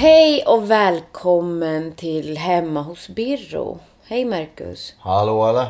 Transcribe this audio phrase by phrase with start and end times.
[0.00, 3.78] Hej och välkommen till Hemma hos Birro.
[4.04, 4.94] Hej Marcus.
[4.98, 5.66] Hallå eller?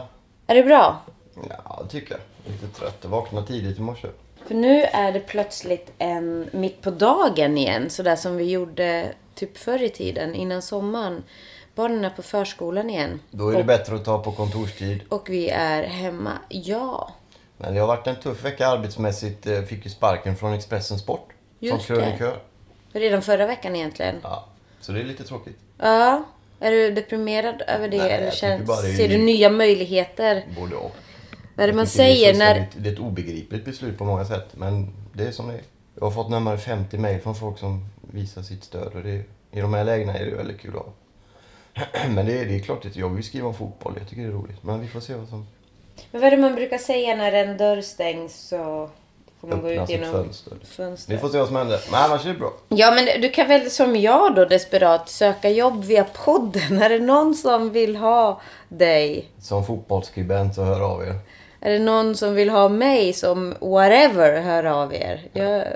[0.46, 1.00] Är det bra?
[1.48, 2.52] Ja, det tycker jag.
[2.52, 2.98] Lite trött.
[3.02, 4.08] Jag vaknade tidigt i morse.
[4.46, 7.90] För nu är det plötsligt en mitt på dagen igen.
[7.90, 11.22] Sådär som vi gjorde typ förr i tiden innan sommaren.
[11.74, 13.20] Barnen är på förskolan igen.
[13.30, 15.00] Då är det bättre att ta på kontorstid.
[15.08, 16.32] Och vi är hemma.
[16.48, 17.12] Ja.
[17.56, 19.46] Men det har varit en tuff vecka arbetsmässigt.
[19.46, 21.28] Eh, Fick ju sparken från Expressen Sport.
[21.58, 22.38] Just som krönikör.
[22.92, 24.16] Redan förra veckan egentligen.
[24.22, 24.46] Ja,
[24.80, 25.58] så det är lite tråkigt.
[25.78, 26.24] Ja.
[26.60, 27.98] Är du deprimerad över det?
[27.98, 30.44] Nej, eller känns, bara det ser du nya möjligheter?
[30.56, 30.96] Både och.
[31.54, 32.68] Vad är det man tycker det är säger när...
[32.76, 34.48] Det är ett obegripligt beslut på många sätt.
[34.52, 35.62] Men det är som det är.
[35.94, 38.94] Jag har fått närmare 50 mejl från folk som visar sitt stöd.
[38.94, 40.92] Och det är, I de här lägena är det väldigt kul att ha.
[42.08, 43.94] Men det är, det är klart att jag vill skriva om fotboll.
[43.98, 44.62] Jag tycker det är roligt.
[44.62, 45.46] Men vi får se vad som
[46.10, 48.90] Men vad är det man brukar säga när en dörr stängs så
[49.40, 50.52] får man gå ut genom fönster.
[50.64, 51.12] fönster?
[51.12, 51.80] Vi får se vad som händer.
[51.90, 52.52] Men annars är det bra.
[52.68, 56.78] Ja, men du kan väl som jag då desperat söka jobb via podden?
[56.82, 59.30] Är det någon som vill ha dig?
[59.40, 61.14] Som fotbollsskribent så hör av er.
[61.60, 65.22] Är det någon som vill ha mig som whatever, hör av er.
[65.32, 65.66] Jag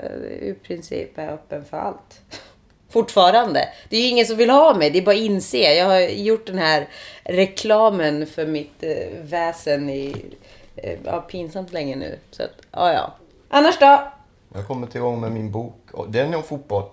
[0.41, 2.21] i princip är öppen för allt.
[2.89, 3.69] Fortfarande.
[3.89, 5.57] Det är ju ingen som vill ha mig, det är bara att inse.
[5.57, 6.87] Jag har gjort den här
[7.23, 10.15] reklamen för mitt eh, väsen i
[10.75, 12.19] eh, ja, pinsamt länge nu.
[12.31, 13.13] Så att, ja, ja.
[13.55, 13.85] Annars då?
[14.49, 15.89] Jag har kommit igång med min bok.
[16.07, 16.83] Den är om fotboll.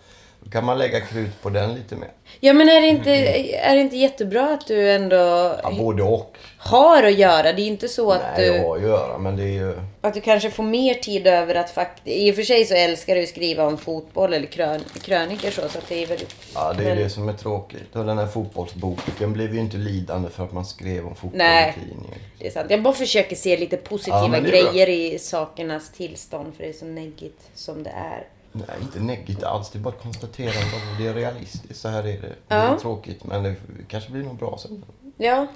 [0.52, 2.08] Kan man lägga krut på den lite mer.
[2.40, 3.10] Ja, men är det inte,
[3.56, 5.16] är det inte jättebra att du ändå
[5.62, 6.36] Ja, både och.
[6.58, 7.52] har att göra?
[7.52, 8.56] Det är inte så att Nej, du...
[8.56, 9.74] jag har att göra, men det är ju...
[10.00, 12.06] Att du kanske får mer tid över att faktiskt...
[12.06, 15.68] I och för sig så älskar du att skriva om fotboll eller krön, krönikor så,
[15.68, 16.34] så att det är väldigt...
[16.54, 17.96] Ja, det är Men- det som är tråkigt.
[17.96, 21.74] Och den här fotbollsboken blev ju inte lidande för att man skrev om fotboll Nej.
[21.76, 22.18] i tidningen.
[22.38, 22.66] Det är sant.
[22.70, 24.50] Jag bara försöker se lite positiva Ja, är bra.
[24.50, 28.26] grejer i sakernas tillstånd för det är så neggigt som det är.
[28.52, 29.70] Nej, inte neggigt alls.
[29.70, 31.76] Det är bara ett konstaterande av det är realistiskt.
[31.80, 32.18] Så här är det.
[32.20, 32.56] Det Ja.
[32.56, 33.54] är tråkigt, men det
[33.88, 34.84] kanske blir något bra sen.
[35.16, 35.46] Ja.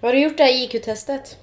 [0.00, 1.38] Har du gjort det här IQ-testet?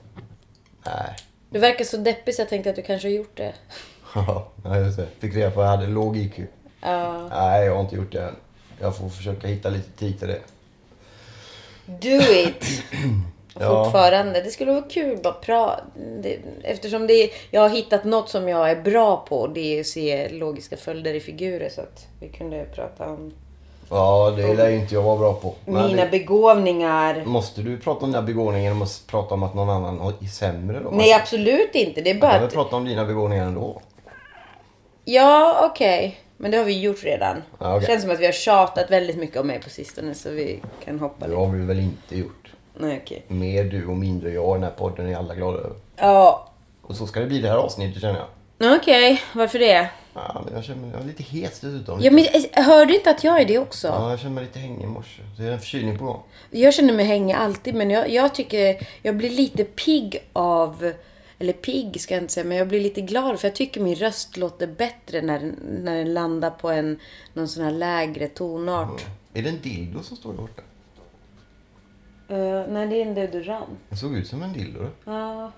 [0.85, 1.15] Nej.
[1.49, 3.53] Du verkar så deppig så jag tänkte att du kanske har gjort det.
[4.15, 5.07] Ja, just det.
[5.19, 6.39] Fick reda på att jag hade låg IQ.
[6.81, 7.27] Ja.
[7.29, 8.35] Nej, jag har inte gjort det än.
[8.79, 10.41] Jag får försöka hitta lite tid till det.
[11.85, 12.83] Do it!
[13.59, 13.83] Ja.
[13.83, 14.41] Fortfarande.
[14.41, 15.83] Det skulle vara kul bara prata.
[16.63, 19.47] Eftersom det är, jag har hittat något som jag är bra på.
[19.47, 21.69] Det är att se logiska följder i figurer.
[21.69, 23.33] Så att vi kunde prata om
[23.89, 25.53] Ja, det lär ju inte jag vara bra på.
[25.65, 27.25] Men mina det, begåvningar.
[27.25, 30.79] måste du prata om dina begåvningar genom att prata om att någon annan är sämre
[30.79, 30.89] då?
[30.91, 32.01] Nej, absolut inte.
[32.01, 32.53] Det är bara kan väl att...
[32.53, 33.81] prata om dina begåvningar ändå?
[35.05, 36.19] Ja, okej.
[36.37, 37.41] Men det har vi gjort redan.
[37.59, 37.87] Ja, okej.
[37.87, 40.13] Känns som att vi har tjatat väldigt mycket om mig på sistone.
[40.15, 41.39] Så vi kan hoppa Det lite.
[41.41, 42.40] har vi väl inte gjort.
[42.77, 43.23] Nej, okej.
[43.27, 45.75] Mer du och mindre jag i den här podden är alla glada över.
[45.95, 46.47] Ja.
[46.81, 48.27] Och så ska det bli det här avsnittet känner jag.
[48.77, 49.89] Okej, varför det?
[50.13, 51.99] Ja, men jag känner mig jag är lite hes dessutom.
[52.01, 53.87] Ja, men eh, hör du inte att jag är det också?
[53.87, 55.21] Ja, jag känner mig lite hängig i morse.
[55.37, 56.21] Det är en förkylning på gång.
[56.51, 60.93] Jag känner mig hänga alltid, men jag, jag tycker jag blir lite pigg av...
[61.39, 63.95] Eller pigg ska jag inte säga, men jag blir lite glad för jag tycker min
[63.95, 66.99] röst låter bättre när, den- när den landar på en
[67.33, 69.05] någon sån här lägre tonart.
[69.33, 70.61] Är det en dildo som står där borta?
[72.31, 73.79] Eh, nej, det är en deodorant.
[73.89, 74.79] Det såg ut som en dildo.
[74.79, 75.11] du.
[75.11, 75.51] Ja.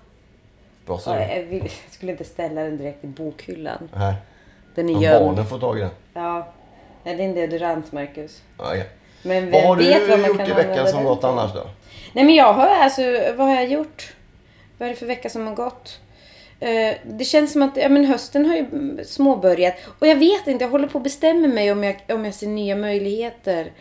[0.86, 1.10] Bra så.
[1.10, 3.88] Ja, jag, vill, jag skulle inte ställa den direkt i bokhyllan.
[3.96, 4.14] Nej.
[4.74, 5.26] Den är gömd.
[5.26, 5.90] barnen får tag i den.
[6.14, 6.52] Ja.
[7.04, 8.42] Nej, det är en deodorant, Marcus.
[8.58, 8.84] Ja, ja.
[9.22, 11.52] Men Vad har du vet vad man gjort kan i veckan som den gått annars
[11.54, 11.62] då?
[12.12, 13.02] Nej men jag har alltså,
[13.36, 14.14] vad har jag gjort?
[14.78, 16.00] Vad är det för vecka som har gått?
[16.60, 18.66] Eh, det känns som att ja, men hösten har ju
[19.04, 19.74] småbörjat.
[19.98, 22.46] Och jag vet inte, jag håller på att bestämma mig om jag, om jag ser
[22.46, 23.72] nya möjligheter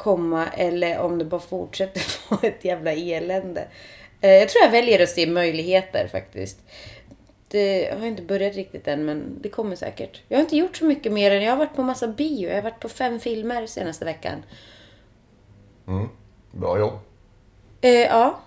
[0.00, 3.68] komma eller om det bara fortsätter vara ett jävla elände.
[4.20, 6.58] Eh, jag tror jag väljer att se möjligheter faktiskt.
[7.48, 10.22] Det har inte börjat riktigt än men det kommer säkert.
[10.28, 12.48] Jag har inte gjort så mycket mer än jag har varit på massa bio.
[12.48, 14.42] Jag har varit på fem filmer senaste veckan.
[15.88, 16.08] Mm.
[16.52, 16.98] Bra jobb.
[17.80, 18.40] Eh, ja.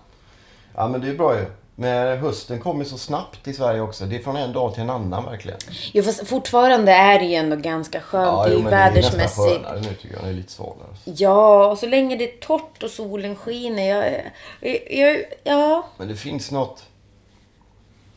[0.74, 1.46] Ja, men det är bra ju.
[1.76, 4.04] Men hösten kommer så snabbt i Sverige också.
[4.04, 5.58] Det är från en dag till en annan verkligen.
[5.92, 8.44] Jo fast fortfarande är det ju ändå ganska skönt.
[8.44, 9.64] det är ju men det är nästan vädersmässigt.
[9.64, 10.24] skönare nu tycker jag.
[10.24, 10.88] Det är lite svalare.
[11.04, 13.88] Ja, och så länge det är torrt och solen skiner.
[13.88, 16.84] Jag, jag, jag, ja, Men det finns något...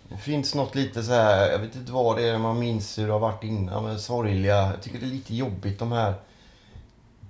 [0.09, 3.07] Det finns något lite så här, jag vet inte vad det är man minns hur
[3.07, 4.56] det har varit innan, men sorgliga.
[4.56, 6.13] Jag tycker det är lite jobbigt de här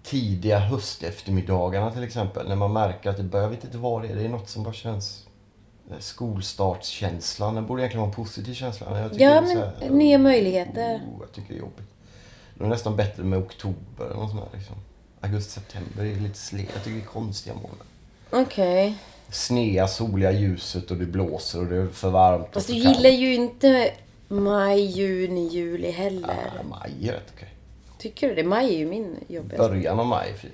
[0.03, 2.47] tidiga hösteftermiddagarna till exempel.
[2.47, 4.50] När man märker att det börjar, jag vet inte vad det är, det är något
[4.50, 5.26] som bara känns
[6.00, 7.56] skolstartskänslan.
[7.56, 9.00] Den borde egentligen vara en positiv känsla.
[9.00, 10.95] Jag tycker Ja, men här, nya möjligheter.
[10.95, 11.88] Oh, jag tycker det är jobbigt.
[12.56, 14.75] Det är nästan bättre med oktober eller något sånt här, liksom.
[15.22, 16.69] Augusti, september är lite slet.
[16.74, 17.86] Jag tycker det är konstiga månader.
[18.30, 18.95] Okej.
[19.30, 22.48] Snea, soliga ljuset och det blåser och det är för varmt.
[22.51, 23.92] Fast du gillar ju inte
[24.28, 26.36] maj, juni, juli heller.
[26.56, 27.50] Ja, maj är rätt okej.
[27.98, 28.44] Tycker du det?
[28.44, 29.69] Maj är ju min jobbigaste.
[29.69, 30.51] Början av maj är fin.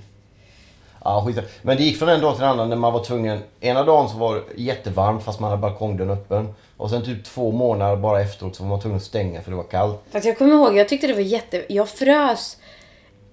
[1.04, 1.40] Ja, skit.
[1.62, 3.40] Men det gick från en dag till en annan när man var tvungen.
[3.60, 6.54] Ena dagen så var det jättevarmt fast man hade balkongdörren öppen.
[6.78, 9.58] Och sen typ två månader bara efteråt så var man tvungen att stänga för det
[9.58, 10.02] var kallt.
[10.12, 11.66] Fast jag kommer ihåg, jag tyckte det var jätte...
[11.74, 12.58] Jag frös.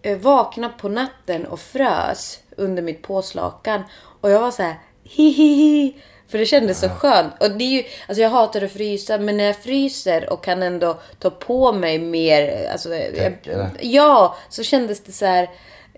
[0.03, 3.83] eh, Vaknade på natten och frös under mitt påslakan.
[4.21, 4.75] Och jag var så här,
[5.05, 5.97] hihihi.
[6.29, 7.33] För det kändes så skönt.
[7.41, 10.63] Och det är ju, alltså jag hatar att frysa, men när jag fryser och kan
[10.63, 13.33] ändå ta på mig mer, alltså, jag,
[13.81, 15.51] ja, så kändes det så här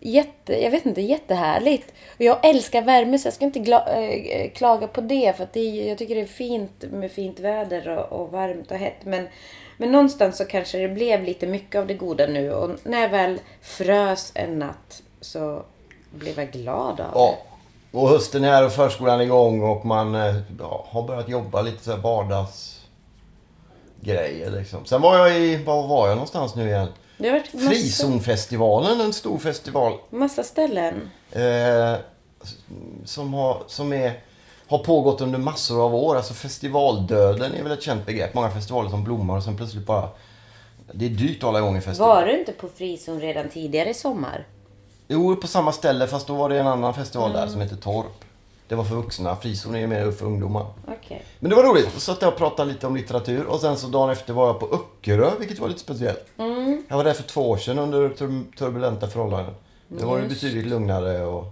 [0.03, 1.93] jätte, jag vet inte, jättehärligt.
[2.15, 5.37] Och jag älskar värme så jag ska inte gla, äh, klaga på det.
[5.37, 8.77] För att det jag tycker det är fint med fint väder och, och varmt och
[8.77, 9.05] hett.
[9.05, 9.29] Men,
[9.77, 12.53] men någonstans så kanske det blev lite mycket av det goda nu.
[12.53, 15.63] Och när jag väl frös en natt så
[16.11, 17.39] blev jag glad av Ja.
[17.93, 21.63] Och hösten är här och förskolan är igång och man eh, ja, har börjat jobba
[21.63, 24.85] lite så här vardagsgrejer liksom.
[24.85, 26.89] Sen var jag i, var var jag någonstans nu igen?
[27.23, 27.29] Det.
[27.29, 29.99] Har varit massa, Frizonfestivalen, en stor festival.
[30.11, 31.11] massa ställen.
[31.33, 31.95] Eh,
[33.05, 34.13] som har, som är,
[34.67, 36.17] har pågått under massor av år.
[36.17, 38.35] Alltså festivaldöden är väl ett känt begrepp.
[38.35, 40.09] Många festivaler som blommar och sen plötsligt bara...
[40.95, 42.09] Det är dyrt att hålla igång en festival.
[42.17, 44.47] Var du inte på frizon redan tidigare i sommar?
[45.09, 47.41] Jo, på samma ställe fast då var det en annan festival Mm.
[47.43, 48.25] där som heter Torp.
[48.69, 49.37] Det var för vuxna.
[49.37, 50.67] Frizon är mer för ungdomar.
[50.89, 51.25] Okej.
[51.41, 51.93] Men det var roligt.
[51.95, 54.61] Så satt jag och pratade lite om litteratur och sen så dagen efter var jag
[54.61, 56.25] på Öckerö, vilket var lite speciellt.
[56.39, 56.83] Mm.
[56.89, 59.55] Jag var där för två år sedan under tur- turbulenta förhållanden.
[59.89, 61.45] Det var ju betydligt lugnare och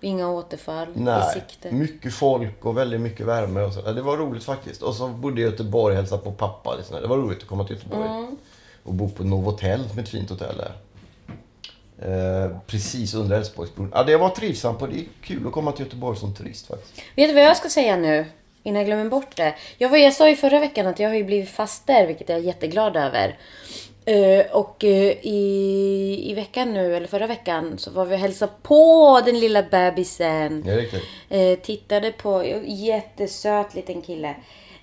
[0.00, 1.72] Inga återfall i Nej, sikte.
[1.72, 3.60] mycket folk och väldigt mycket värme.
[3.62, 3.92] Och så.
[3.92, 4.82] Det var roligt faktiskt.
[4.82, 6.74] Och så bodde jag i Göteborg och hälsade på pappa.
[6.76, 7.00] Liksom.
[7.02, 8.08] Det var roligt att komma till Göteborg.
[8.08, 8.36] Mm.
[8.82, 10.72] Och bo på Novotel, som är ett fint hotell där.
[12.02, 13.92] Eh, precis under Älvsborgsbron.
[13.94, 17.02] Ja, det var trivsamt och det är kul att komma till Göteborg som turist faktiskt.
[17.16, 18.26] Vet du vad jag ska säga nu?
[18.62, 19.54] Innan jag glömmer bort det.
[19.78, 22.42] Jag, var, jag sa ju förra veckan att jag har blivit faster, vilket jag är
[22.42, 23.38] jätteglad över.
[24.04, 28.52] Eh, och eh, i, i veckan nu, eller förra veckan, så var vi och hälsade
[28.62, 30.68] på den lilla bebisen.
[30.68, 31.02] Är riktigt.
[31.28, 34.28] Eh, tittade på, jättesöt liten kille.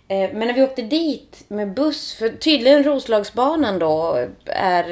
[0.07, 4.83] Eh, men när vi åkte dit med buss, för tydligen Roslagsbanan då är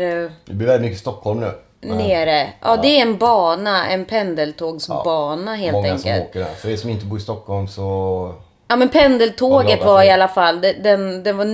[0.45, 1.51] Det blir väldigt mycket Stockholm nu.
[1.81, 2.49] Nere.
[2.61, 6.01] Ja, det är en bana, en pendeltågsbana helt Många enkelt.
[6.15, 6.53] som åker där.
[6.55, 8.33] För er som inte bor i Stockholm så...
[8.67, 10.13] Ja men pendeltåget var i det.
[10.13, 11.45] alla fall, den, den, var,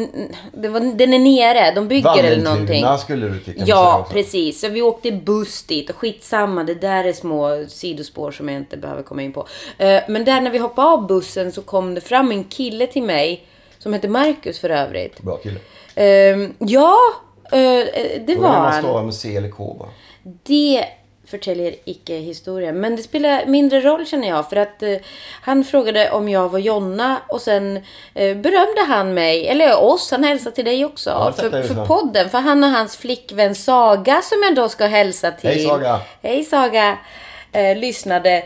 [0.54, 2.86] den, var, den är nere, de bygger eller någonting.
[3.00, 4.62] Skulle du säga Ja, precis.
[4.62, 8.78] Så vi åkte buss dit och skitsamma, det där är små sidospår som jag inte
[8.78, 9.48] behöver komma in på.
[9.78, 13.04] Eh, Men där när vi hoppade av bussen så kom det fram en kille till
[13.04, 13.46] mig,
[13.80, 15.22] som heter Marcus för övrigt.
[15.22, 15.60] Bra kille.
[15.96, 16.96] Eh, Ja,
[17.52, 17.58] eh,
[18.26, 18.82] det Då var han.
[18.84, 19.90] stava med C eller K bara.
[20.44, 20.86] Det
[21.28, 22.80] förtäljer icke historien.
[22.82, 24.50] Men det spelar mindre roll känner jag.
[24.50, 24.96] För att eh,
[25.42, 27.78] han frågade om jag var Jonna och sen
[28.14, 31.10] eh, berömde han mig, eller oss, han hälsade till dig också.
[31.10, 32.30] Ja, för, för podden.
[32.30, 35.50] För han och hans flickvän Saga som jag då ska hälsa till.
[35.50, 36.00] Hej, Saga.
[36.24, 36.98] Hej Saga.
[37.52, 38.44] Eh, lyssnade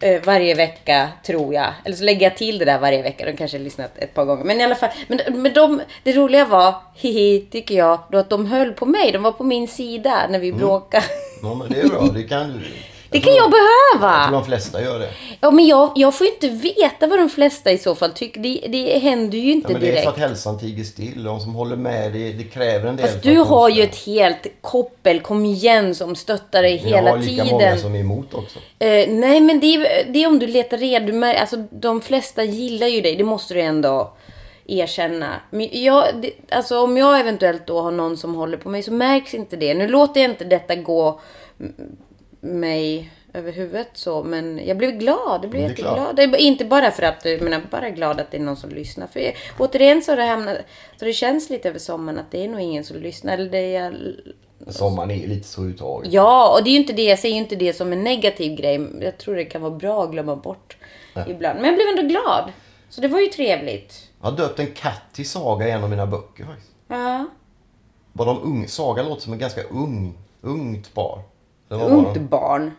[0.00, 1.68] eh, varje vecka tror jag.
[1.84, 3.24] Eller så lägger jag till det där varje vecka.
[3.26, 4.44] De kanske har lyssnat ett par gånger.
[4.44, 4.90] Men i alla fall.
[5.06, 9.12] Men, men de, det roliga var, hihi, tycker jag, då att de höll på mig.
[9.12, 10.60] De var på min sida när vi Mm.
[10.60, 11.04] bråkade.
[11.42, 12.08] Ja, men det är bra.
[12.14, 12.58] Det kan du.
[13.10, 14.24] Det kan jag Jag behöva!
[14.28, 15.08] tror de flesta gör det.
[15.40, 18.40] Ja, men jag, jag får ju inte veta vad de flesta i så fall tycker.
[18.40, 20.04] Det, det händer ju Ja, inte men det är direkt.
[20.04, 21.24] för att hälsan tiger still.
[21.24, 23.06] De som håller med, det, det kräver en del.
[23.06, 27.18] Fast du har ju ett helt koppel, kom igen, som stöttar dig Jag hela har
[27.18, 27.46] lika tiden.
[27.46, 28.58] många som är emot också.
[28.78, 31.40] Eh, nej, men det är, det är om du letar reda.
[31.40, 33.16] Alltså, de flesta gillar ju dig.
[33.16, 34.12] Det måste du ändå
[34.66, 35.40] erkänna.
[35.50, 38.92] Men jag, det, alltså, om jag eventuellt då har någon som håller på mig så
[38.92, 39.74] märks inte det.
[39.74, 41.20] Nu låter jag inte detta gå
[42.40, 45.40] mig över huvudet så, men jag blev glad.
[45.42, 46.16] Jag blev jätteglad.
[46.16, 48.70] Det är inte bara för att, jag menar, bara glad att det är någon som
[48.70, 49.06] lyssnar.
[49.06, 50.56] För jag, återigen så har det hamnat,
[50.96, 53.34] så det känns lite över sommaren att det är nog ingen som lyssnar.
[53.34, 54.16] Eller det är,
[54.68, 56.12] Sommaren är lite så uttaget.
[56.12, 58.56] Ja, och det är ju inte det, jag säger ju inte det som en negativ
[58.56, 58.88] grej.
[59.00, 60.76] Jag tror det kan vara bra att glömma bort
[61.28, 61.60] ibland.
[61.60, 62.52] Men jag blev ändå glad.
[62.94, 63.94] Så det var ju trevligt.
[64.22, 66.70] Jag har döpt en katt till Saga i en av mina böcker faktiskt.
[66.88, 67.26] Ja.
[68.12, 68.68] Var de ung?
[68.68, 71.20] Saga låter som en ganska ung, ungt par.
[71.68, 72.20] Ungt de?
[72.20, 72.70] barn.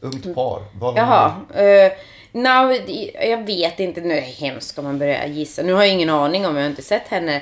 [0.00, 0.62] Ungt par.
[0.80, 1.34] Var Jaha.
[1.54, 1.84] de?
[1.86, 1.92] eh,
[2.32, 2.72] No,
[3.28, 4.00] jag vet inte.
[4.00, 5.62] Nu är det hemskt om man börjar gissa.
[5.62, 6.56] Nu har jag ingen aning om.
[6.56, 7.34] Jag har inte sett henne.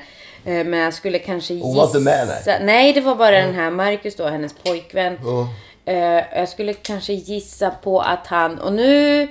[0.45, 1.67] Eh, Men jag skulle kanske gissa.
[1.67, 2.59] Hon var inte med, nej.
[2.63, 5.19] nej, det var bara den här Marcus då, hennes pojkvän.
[5.25, 5.49] Ja.
[5.93, 8.59] Eh, Jag skulle kanske gissa på att han...
[8.59, 9.29] Och nu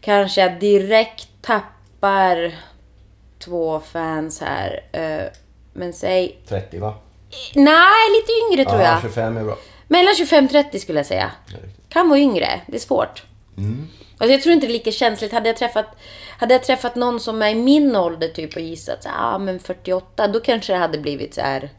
[0.00, 1.68] kanske jag direkt tappar
[3.38, 4.84] två fans här.
[4.92, 5.26] Eh,
[5.72, 6.38] Men säg...
[6.48, 6.94] 30 va?
[7.54, 9.00] Nej, lite yngre tror Ja, jag.
[9.02, 9.56] 25 är bra.
[9.88, 11.30] Mellan 25-30 skulle jag säga.
[11.88, 12.60] Kan vara yngre.
[12.66, 13.22] Det är svårt.
[14.18, 15.32] Alltså jag tror inte det är lika känsligt.
[15.32, 15.86] Hade jag träffat,
[16.38, 19.58] hade jag träffat någon som är i min ålder typ och gissat så ah, men
[19.58, 21.70] 48, då kanske det hade blivit så här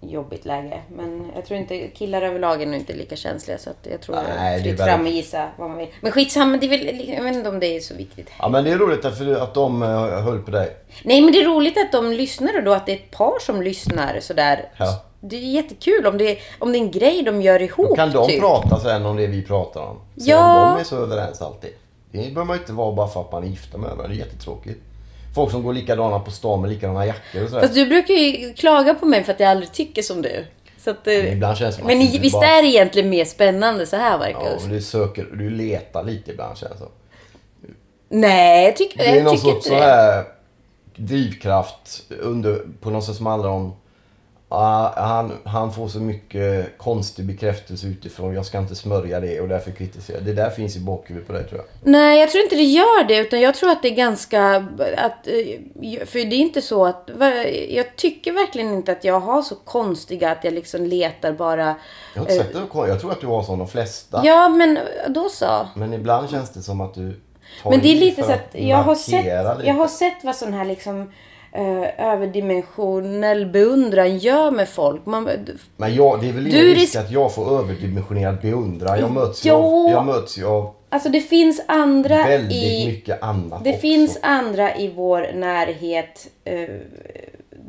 [0.00, 0.80] jobbigt läge.
[0.92, 4.16] Men jag tror inte, killar överlag är nog inte lika känsliga så att jag tror
[4.38, 5.88] Nej, fritt fram och gissa vad man vill.
[6.00, 8.30] Men skitsamma, det är väl, jag vet inte om det är så viktigt.
[8.38, 9.88] Ja men det är roligt att, för att de eh,
[10.22, 10.76] höll på dig.
[11.04, 13.38] Nej men det är roligt att de lyssnar och då att det är ett par
[13.40, 14.68] som lyssnar sådär.
[14.76, 15.02] Ja.
[15.20, 17.96] Det är jättekul om det, är- om det är en grej de gör ihop.
[17.96, 18.40] Kan de typ.
[18.40, 19.96] prata sen om det vi pratar om?
[20.14, 20.66] Ja.
[20.68, 21.70] om de är så överens alltid.
[22.10, 24.08] Det behöver man inte vara bara för att man är gifta med varandra.
[24.08, 24.80] Det är jättetråkigt.
[25.36, 27.62] Folk som går likadana på stan med likadana jackor och sådär.
[27.62, 30.44] Fast du brukar ju klaga på mig för att jag aldrig tycker som du.
[30.78, 33.24] Så att, eh, Ibland känns det som men att visst bara- är det egentligen mer
[33.24, 34.64] spännande så här Ja, Marcus?
[34.64, 36.88] och du söker, du letar lite ibland känns det som.
[38.08, 39.80] Nej, jag tycker, Det är jag någon tycker sorts så det.
[39.80, 40.24] här
[40.96, 43.76] drivkraft under, på något sätt som handlar om
[44.48, 48.34] ah, han, han får så mycket konstig bekräftelse utifrån.
[48.34, 50.20] Jag ska inte smörja det och därför kritiserar.
[50.20, 51.92] Det där finns i bakhuvudet på dig tror jag.
[51.92, 53.16] Nej, jag tror inte det gör det.
[53.16, 54.54] Utan jag tror att det är ganska...
[54.96, 57.10] Att, eh, för det är inte så att...
[57.68, 61.74] Jag tycker verkligen inte att jag har så konstiga att jag liksom letar bara...
[62.14, 62.88] Jag har inte sett det.
[62.88, 64.20] Jag tror att du har som de flesta.
[64.24, 65.68] Ja, men då så.
[65.74, 67.20] Men ibland känns det som att du
[67.62, 69.66] tar Men det är lite så att jag har, sett, lite.
[69.66, 71.12] jag har sett vad sån här liksom
[71.56, 75.06] eh, överdimensionell beundran gör med folk.
[75.06, 75.28] Man,
[75.76, 79.00] Men jag, det är väl ingen risk risk- att jag får överdimensionerad beundran.
[79.00, 82.86] Jag möts, ju av, jag möts ju av alltså det finns andra väldigt i...
[82.86, 83.80] mycket annat Det också.
[83.80, 86.68] finns andra i vår närhet, eh,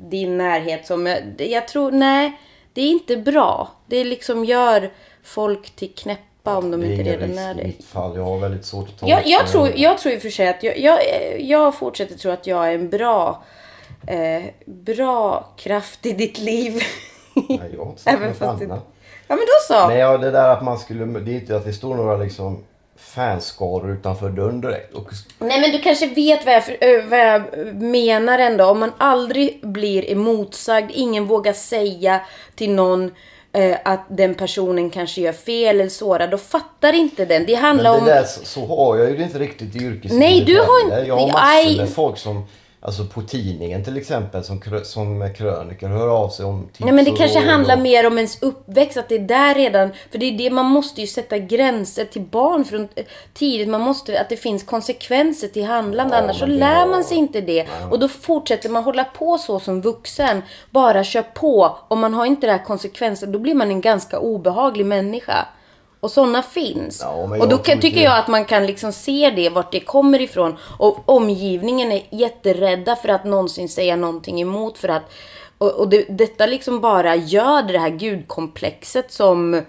[0.10, 2.32] din närhet som jag, jag tror, nej,
[2.74, 3.72] det är inte bra.
[3.86, 4.90] Det liksom gör
[5.24, 7.64] folk till knäppa om de inte redan är det.
[7.64, 8.16] mitt fall.
[8.18, 10.48] Jag har väldigt svårt att ta Jag, jag, tror, jag tror i och för sig
[10.48, 11.00] att jag, jag,
[11.40, 13.44] jag fortsätter tro att jag är en bra,
[14.08, 16.74] eh, bra kraft i ditt liv.
[17.50, 18.86] Nej, jag har inte sagt Även något det- annat.
[19.28, 19.88] ja men då så.
[19.88, 21.06] Nej, ja, det där att man skulle...
[21.06, 22.64] Det är inte att det står några liksom
[23.00, 24.94] fanskaror utanför dörren direkt.
[24.94, 27.44] Och, Nej men du kanske vet vad jag, ö, vad jag
[27.76, 28.66] menar ändå.
[28.66, 32.22] Om man aldrig blir emotsagd, ingen vågar säga
[32.56, 33.12] till någon
[33.54, 37.46] eh, att den personen kanske gör fel eller sårad, då fattar inte den.
[37.46, 38.06] Det men handlar det om...
[38.06, 41.08] där, så, så har jag ju det inte riktigt i yrkeslivet Nej, du har inte-
[41.08, 42.46] Jag har massor med folk som...
[42.80, 47.06] Alltså på tidningen till exempel som, som kröniker hör av sig om tips Nej men
[47.06, 50.26] det kanske handlar och- mer om ens uppväxt, att det är där redan, för det
[50.26, 53.68] är det man måste ju sätta gränser till barn från eh, tidigt.
[53.70, 57.42] Man måste, att det finns konsekvenser till handlande, Ja, annars så lär man sig inte
[57.42, 57.66] det.
[57.92, 61.78] Och då fortsätter man hålla på så som vuxen, bara kör på.
[61.88, 65.46] Om man har inte det här konsekvenser, då blir man en ganska obehaglig människa.
[66.00, 67.02] Och sådana finns.
[67.04, 70.22] Ja, och då kan, tycker jag att man kan liksom se det, vart det kommer
[70.22, 70.58] ifrån.
[70.80, 74.78] Och omgivningen är jätterädda för att någonsin säga någonting emot.
[74.78, 75.04] För att,
[75.58, 79.62] och och det, detta liksom bara gör det här gudkomplexet som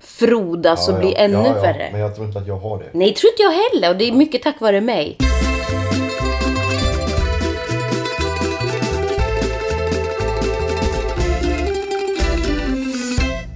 [0.00, 1.88] frodas och Ja, blir ja, ännu ja, värre.
[1.92, 2.90] Men jag tror inte att jag har det.
[2.92, 3.90] Nej, tror inte jag heller.
[3.90, 5.16] Och det är mycket tack vare mig.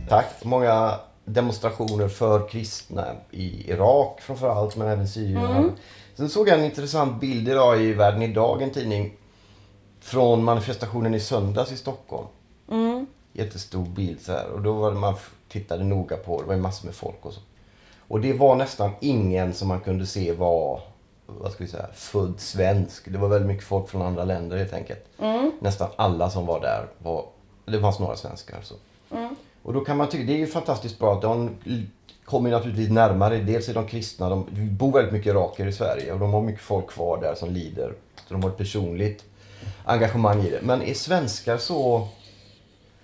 [0.08, 0.44] Tack.
[0.44, 0.94] Många
[1.25, 5.45] demonstrationer för kristna i Irak framförallt, men även Syrien.
[5.45, 5.73] Mm.
[6.15, 9.17] Sen såg jag en intressant bild idag i Världen Idag, en tidning,
[10.00, 12.27] från manifestationen i söndags i Stockholm.
[12.71, 13.07] Mm.
[13.33, 14.49] Jättestor bild så här.
[14.49, 15.15] Och då var det, man
[15.49, 17.41] tittade noga på, det var ju massor med folk och så.
[18.09, 20.81] Och det var nästan ingen som man kunde se var,
[21.27, 23.12] vad ska vi säga, född svensk.
[23.12, 25.05] Det var väldigt mycket folk från andra länder helt enkelt.
[25.61, 27.25] Nästan alla som var där var,
[27.65, 28.59] det fanns några svenskar.
[28.62, 28.75] Så.
[29.62, 31.57] Och då kan man tycka, det är ju fantastiskt bra att de
[32.25, 33.38] kommer naturligtvis närmare.
[33.38, 36.43] Dels är de kristna, de det bor väldigt mycket iraker i Sverige och de har
[36.43, 37.93] mycket folk kvar där som lider.
[38.29, 39.25] Så de har ett personligt
[39.85, 40.61] engagemang i det.
[40.62, 42.09] Men är svenskar så...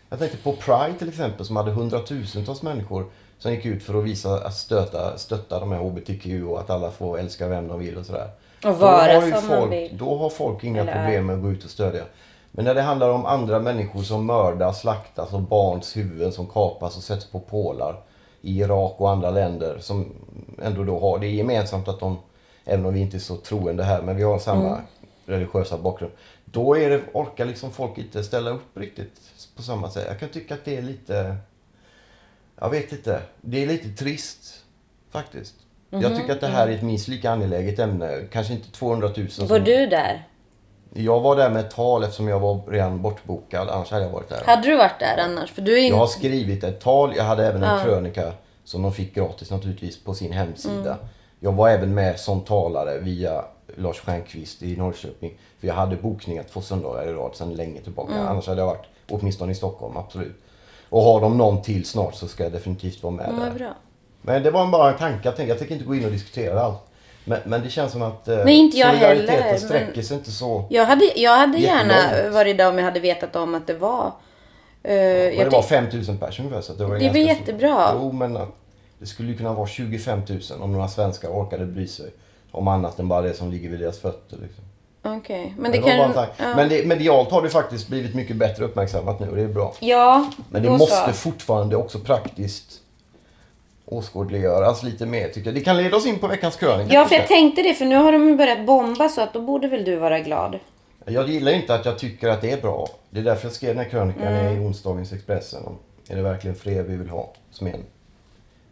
[0.09, 3.07] Jag tänkte på Pride till exempel som hade hundratusentals människor
[3.39, 6.91] som gick ut för att visa att stötta, stötta de här HBTQ och att alla
[6.91, 8.31] får älska vem de vill och sådär.
[8.65, 9.99] Och Då vara som man folk, vill.
[9.99, 12.05] Då har folk inga Eller problem med att gå ut och stödja.
[12.57, 16.97] Men när det handlar om andra människor som mördas, slaktas och barns huvuden som kapas
[16.97, 18.03] och sätts på pålar
[18.41, 20.13] i Irak och andra länder som
[20.63, 22.19] ändå då har det gemensamt att de,
[22.65, 24.81] även om vi inte är så troende här, men vi har samma Mm.
[25.27, 26.13] religiösa bakgrund.
[26.45, 29.21] Då är det, orkar liksom folk inte ställa upp riktigt
[29.57, 30.05] på samma sätt.
[30.09, 31.37] Jag kan tycka att det är lite,
[32.61, 34.65] jag vet inte, det är lite trist
[35.11, 35.55] faktiskt.
[35.91, 38.27] Jag tycker att det här är ett minst lika angeläget ämne.
[38.33, 39.47] Kanske inte 200 000 som...
[39.47, 40.29] Var du där?
[40.97, 43.69] Jag var där med ett tal eftersom jag var redan bortbokad.
[43.69, 44.43] Annars hade jag varit där.
[44.47, 45.51] Hade du varit där annars?
[45.53, 47.17] För du är Jag har skrivit ett tal.
[47.17, 47.85] Jag hade även en Ja.
[47.85, 48.33] krönika
[48.65, 50.75] som de fick gratis naturligtvis på sin hemsida.
[50.93, 51.07] Mm.
[51.41, 53.45] Jag var även med som talare via
[53.77, 55.33] Lars Stjernkvist i Norrköping.
[55.61, 58.13] För jag hade bokningar två söndagar i rad sedan länge tillbaka.
[58.15, 58.27] Mm.
[58.27, 60.37] Annars hade jag varit åtminstone i Stockholm, absolut.
[60.89, 63.51] Och har de någon till snart så ska jag definitivt vara med Mm, där.
[63.51, 63.75] bra.
[64.23, 65.21] Men det var bara en tanke.
[65.25, 66.86] Jag, tänkte, jag tänker inte gå in och diskutera allt.
[67.29, 70.17] Men, men det känns som att eh, Nej, inte jag solidariteten heller, sträcker men- sig
[70.17, 70.65] inte så...
[70.71, 72.35] Jag hade, jag hade gärna Jättelångt.
[72.35, 74.05] varit där om jag hade vetat om att det var...
[74.07, 74.13] eh,
[74.83, 76.61] Men jag det var tyck- 5000 pers ungefär.
[76.61, 77.91] Så det var Det är väl ganska jättebra.
[77.95, 78.49] Jo, men att
[78.99, 82.11] det skulle ju kunna vara 25 000 om några svenskar orkade bry sig
[82.53, 84.37] om annat än bara det som ligger vid deras fötter.
[84.43, 84.65] Liksom.
[85.19, 86.09] Okej, men Men, det det var bara kan...
[86.09, 86.33] en tanke.
[86.43, 86.57] ja.
[86.57, 89.75] men det, medialt har det faktiskt blivit mycket bättre uppmärksammat nu och det är bra.
[89.81, 91.13] Ja, Men det då måste så.
[91.13, 92.81] fortfarande också praktiskt
[93.87, 95.55] åskådliggöras lite mer tycker jag.
[95.55, 96.95] Det kan leda oss in på veckans krönika.
[96.95, 99.69] Ja, för jag tänkte det, för nu har de börjat bomba så att då borde
[99.69, 100.59] väl du vara glad.
[101.07, 101.29] jag.
[101.29, 102.89] gillar inte att jag tycker att det är bra.
[103.11, 104.57] Det är därför jag skrev den här krönikan Mm.
[104.57, 105.65] i onsdagens Expressen.
[105.65, 105.79] Om,
[106.09, 107.33] är det verkligen fred vi vill ha?
[107.51, 107.85] Som en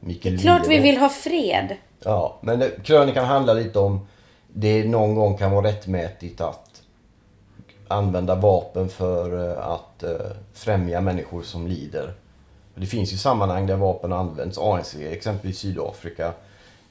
[0.01, 1.77] Mikael Klart vi vill ha fred.
[2.05, 4.07] Ja, men det, krönikan handlar lite om
[4.53, 6.83] det någon gång kan vara rättmätigt att
[7.89, 10.11] använda vapen för eh, att eh,
[10.55, 12.15] främja människor som lider.
[12.75, 14.59] Det finns ju sammanhang där vapen används.
[14.59, 16.33] ANC, exempelvis Sydafrika.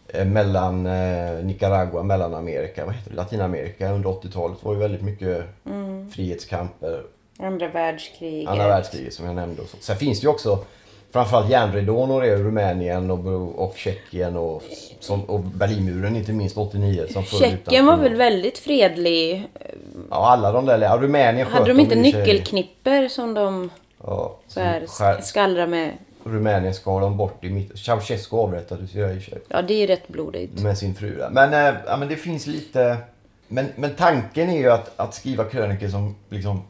[0.08, 5.44] eh, Mellan eh, Nicaragua, Mellanamerika, vad heter det, Latinamerika under 80-talet var ju väldigt mycket
[6.12, 7.04] frihetskamper.
[7.40, 8.50] Andra världskriget.
[8.50, 9.62] Andra världskriget som jag nämnde.
[9.62, 9.78] Och så.
[9.80, 10.60] Sen finns det ju också
[11.12, 14.63] framförallt järnridån och det Rumänien och, och Tjeckien och,
[15.00, 19.48] som, och Berlinmuren inte minst 89 som Tjeckien var väl väldigt fredlig.
[20.10, 20.82] Ja, alla de där.
[20.82, 23.70] Ja, Rumänien Hade de inte nyckelknipper som de
[24.06, 25.98] Ja, så här, skär, skallrar med?
[26.24, 27.80] Rumänien skar de bort i mitt...
[27.80, 29.22] Ceausescu avrättades ju i.
[29.48, 30.62] Ja, det är rätt blodigt.
[30.62, 31.30] Med sin fru där.
[31.30, 32.98] Men, äh, ja, men det finns lite...
[33.48, 36.62] Men, men tanken är ju att, att skriva krönikor som liksom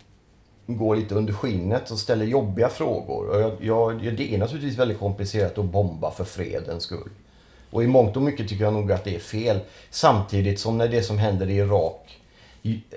[0.66, 3.28] går lite under skinnet och ställer jobbiga frågor.
[3.30, 3.63] Och jag,
[4.04, 7.10] jag, det är naturligtvis väldigt komplicerat att bomba för fredens skull.
[7.69, 9.60] Och i mångt och mycket tycker jag nog att det är fel.
[9.89, 12.19] Samtidigt som när det som händer i Irak.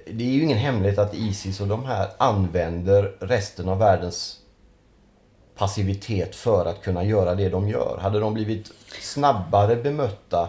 [0.06, 4.36] Det är ju ingen hemlighet att Isis och de här använder resten av världens
[5.56, 7.98] passivitet för att kunna göra det de gör.
[8.02, 10.48] Hade de blivit snabbare bemötta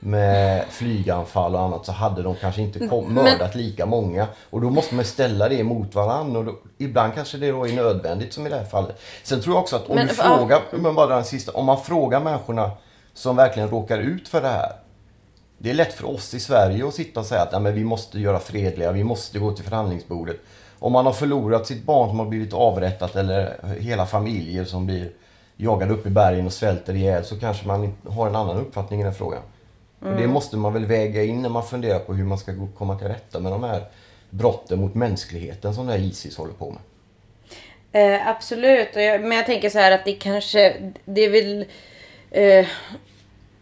[0.00, 4.26] med flyganfall och annat så hade de kanske inte kom, mördat lika många.
[4.50, 6.38] Och då måste man ställa det mot varandra.
[6.38, 9.00] Och då, ibland kanske det då är nödvändigt som i det här fallet.
[9.22, 11.80] Sen tror jag också att om Men- du frågar, men bara den sista, om man
[11.80, 12.70] frågar människorna
[13.14, 14.72] som verkligen råkar ut för det här.
[15.62, 17.84] Det är lätt för oss i Sverige att sitta och säga att "Nej, men vi
[17.84, 20.36] måste göra fredliga, vi måste gå till förhandlingsbordet.
[20.78, 25.10] Om man har förlorat sitt barn som har blivit avrättat eller hela familjer som blir
[25.56, 29.04] jagade upp i bergen och svälter ihjäl så kanske man har en annan uppfattning i
[29.04, 29.42] den frågan.
[30.00, 32.98] Och det måste man väl väga in när man funderar på hur man ska komma
[32.98, 33.84] till rätta med de här
[34.30, 36.80] brotten mot mänskligheten som det här Isis håller på med.
[37.92, 41.64] Eh, absolut, men jag tänker så här att det kanske, det är väl...
[42.30, 42.66] Eh,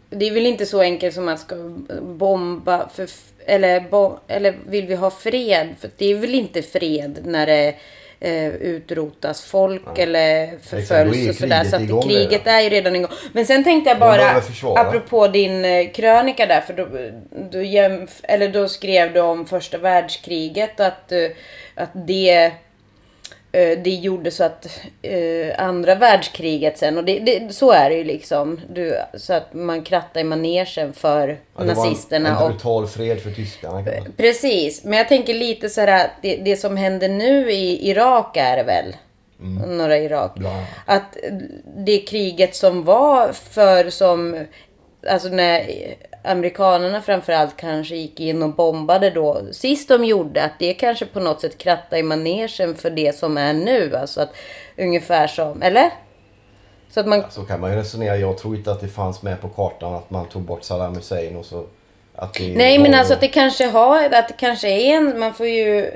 [0.09, 1.55] det är väl inte så enkelt som att ska
[2.01, 3.07] bomba för,
[3.45, 5.75] eller, bo, eller vill vi ha fred?
[5.79, 7.75] För det är väl inte fred när det
[8.19, 11.63] eh, utrotas folk eller då är förföljs och sådär.
[11.63, 12.55] Så att kriget redan.
[12.55, 13.11] är ju redan igång.
[13.33, 14.41] Men sen tänkte jag bara,
[14.75, 16.87] apropå din eh, krönika där, för då,
[17.51, 21.27] då, jämf- eller då skrev du om första världskriget att, eh,
[21.75, 22.51] att det
[23.83, 28.03] det gjorde så att eh, andra världskriget sen, och det, det, så är det ju
[28.03, 28.61] liksom.
[28.69, 32.29] Du, så att man krattade i manegen för Ja, det var nazisterna.
[32.29, 36.05] en, en och, brutal fred för tyskarna man precis, men jag tänker lite så här
[36.05, 38.95] att det, det som händer nu i Irak är det väl?
[39.67, 40.37] Norra Irak.
[40.37, 40.63] Annat.
[40.85, 41.17] Att
[41.77, 44.45] det kriget som var för som,
[45.07, 45.69] alltså när
[46.23, 51.19] amerikanerna framförallt kanske gick in och bombade då, sist de gjorde, att det kanske på
[51.19, 53.95] något sätt krattade i manegen för det som är nu.
[53.95, 54.29] Alltså att
[54.77, 55.91] ungefär som, eller?
[56.89, 58.17] Så att man, Så kan man ju resonera.
[58.17, 61.35] Jag tror inte att det fanns med på kartan att man tog bort Saddam Hussein
[61.35, 61.65] och så...
[62.15, 65.33] Att det nej men alltså att det kanske har, att det kanske är en, man
[65.33, 65.91] får ju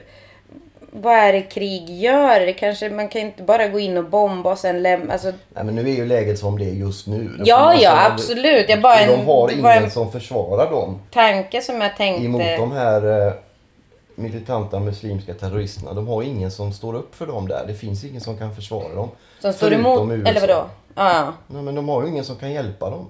[0.95, 2.39] vad är det krig gör?
[2.39, 5.63] Det kanske, man kan inte bara gå in och bomba och sen lämna, alltså Nej
[5.63, 7.29] men nu är ju läget som det är just nu.
[7.37, 8.69] Får Ja, man ja, ställa- absolut.
[8.69, 12.25] Jag bara Och de en- har ingen en- som försvarar dem tanke som jag tänkte.
[12.25, 13.33] emot de här eh,
[14.15, 15.93] militanta muslimska terroristerna.
[15.93, 17.63] De har ingen som står upp för dem där.
[17.67, 19.09] Det finns ingen som kan försvara dem.
[19.39, 20.29] Som står emot, USA.
[20.29, 20.65] eller vadå?
[20.95, 21.33] Ja, ja.
[21.47, 23.05] Nej men de har ju ingen som kan hjälpa dem.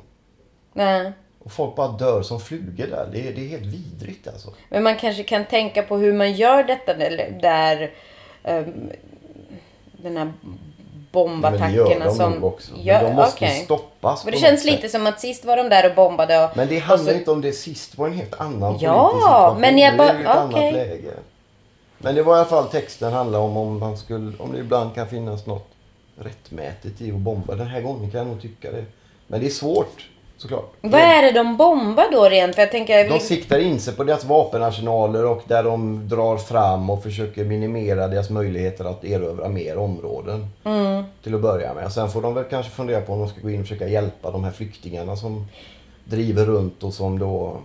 [0.74, 1.12] Nej.
[1.44, 3.10] Och folk bara dör som flugor där.
[3.12, 4.54] Det är, det är helt vidrigt alltså.
[4.70, 7.92] Men man kanske kan tänka på hur man gör detta där, där
[8.44, 8.90] ehm,
[9.98, 10.34] den här
[11.12, 12.44] bombattackerna Men gör de som...
[12.44, 12.72] också.
[12.72, 13.62] Men Ja, de måste okej.
[13.66, 14.92] stoppas på det känns något lite sätt.
[14.92, 16.58] som att sist var de där och bombade och...
[16.58, 17.52] Men det handlar så- inte om det.
[17.52, 19.62] Sist var en helt annan Ja, politisk situation.
[19.62, 20.72] men jag bara- är det ett annat okej.
[20.74, 21.12] läge.
[21.98, 24.96] Men det var i alla fall texten handlar om om man skulle, om det ibland
[24.96, 25.68] kan finnas något
[26.20, 27.56] rättmätigt i att bomba.
[27.56, 28.86] Den här gången kan jag nog tycka det.
[29.28, 30.10] Men det är svårt
[30.44, 30.72] såklart.
[30.82, 32.56] Vad är det de bombar då rent?
[32.56, 33.10] För jag tänker...
[33.10, 38.08] De siktar in sig på deras vapenarsenaler och där de drar fram och försöker minimera
[38.08, 40.48] deras möjligheter att erövra mer områden.
[40.64, 41.04] Mm.
[41.24, 41.92] Till att börja med.
[41.92, 44.32] Sen får de väl kanske fundera på om de ska gå in och försöka hjälpa
[44.32, 45.46] de här flyktingarna som
[46.04, 47.58] driver runt och som då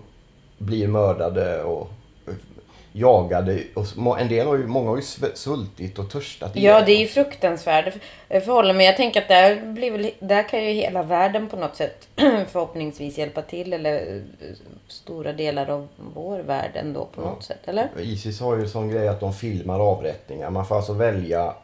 [0.59, 1.91] blir mördade och
[2.99, 3.61] jagade.
[3.75, 5.03] Och en del har ju, många har ju
[5.35, 6.83] svultit och törstat Ja, ihjäl.
[6.87, 8.77] det är ju fruktansvärda för- förhållanden.
[8.77, 12.09] Men jag tänker att där, blir väl, där kan ju hela världen på något sätt
[12.49, 13.73] förhoppningsvis hjälpa till.
[13.73, 14.23] Eller eh,
[14.89, 17.61] stora delar av vår värld ändå på något sätt.
[17.65, 17.89] Eller?
[18.01, 20.51] Isis har ju sån grej att de filmar avrättningar.
[20.51, 21.55] Man får alltså välja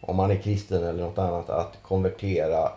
[0.00, 2.72] om man är kristen eller något annat att konvertera,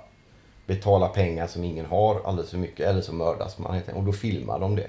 [0.65, 3.81] betala pengar som ingen har alldeles för mycket eller så mördas man.
[3.95, 4.87] Och då filmar de det.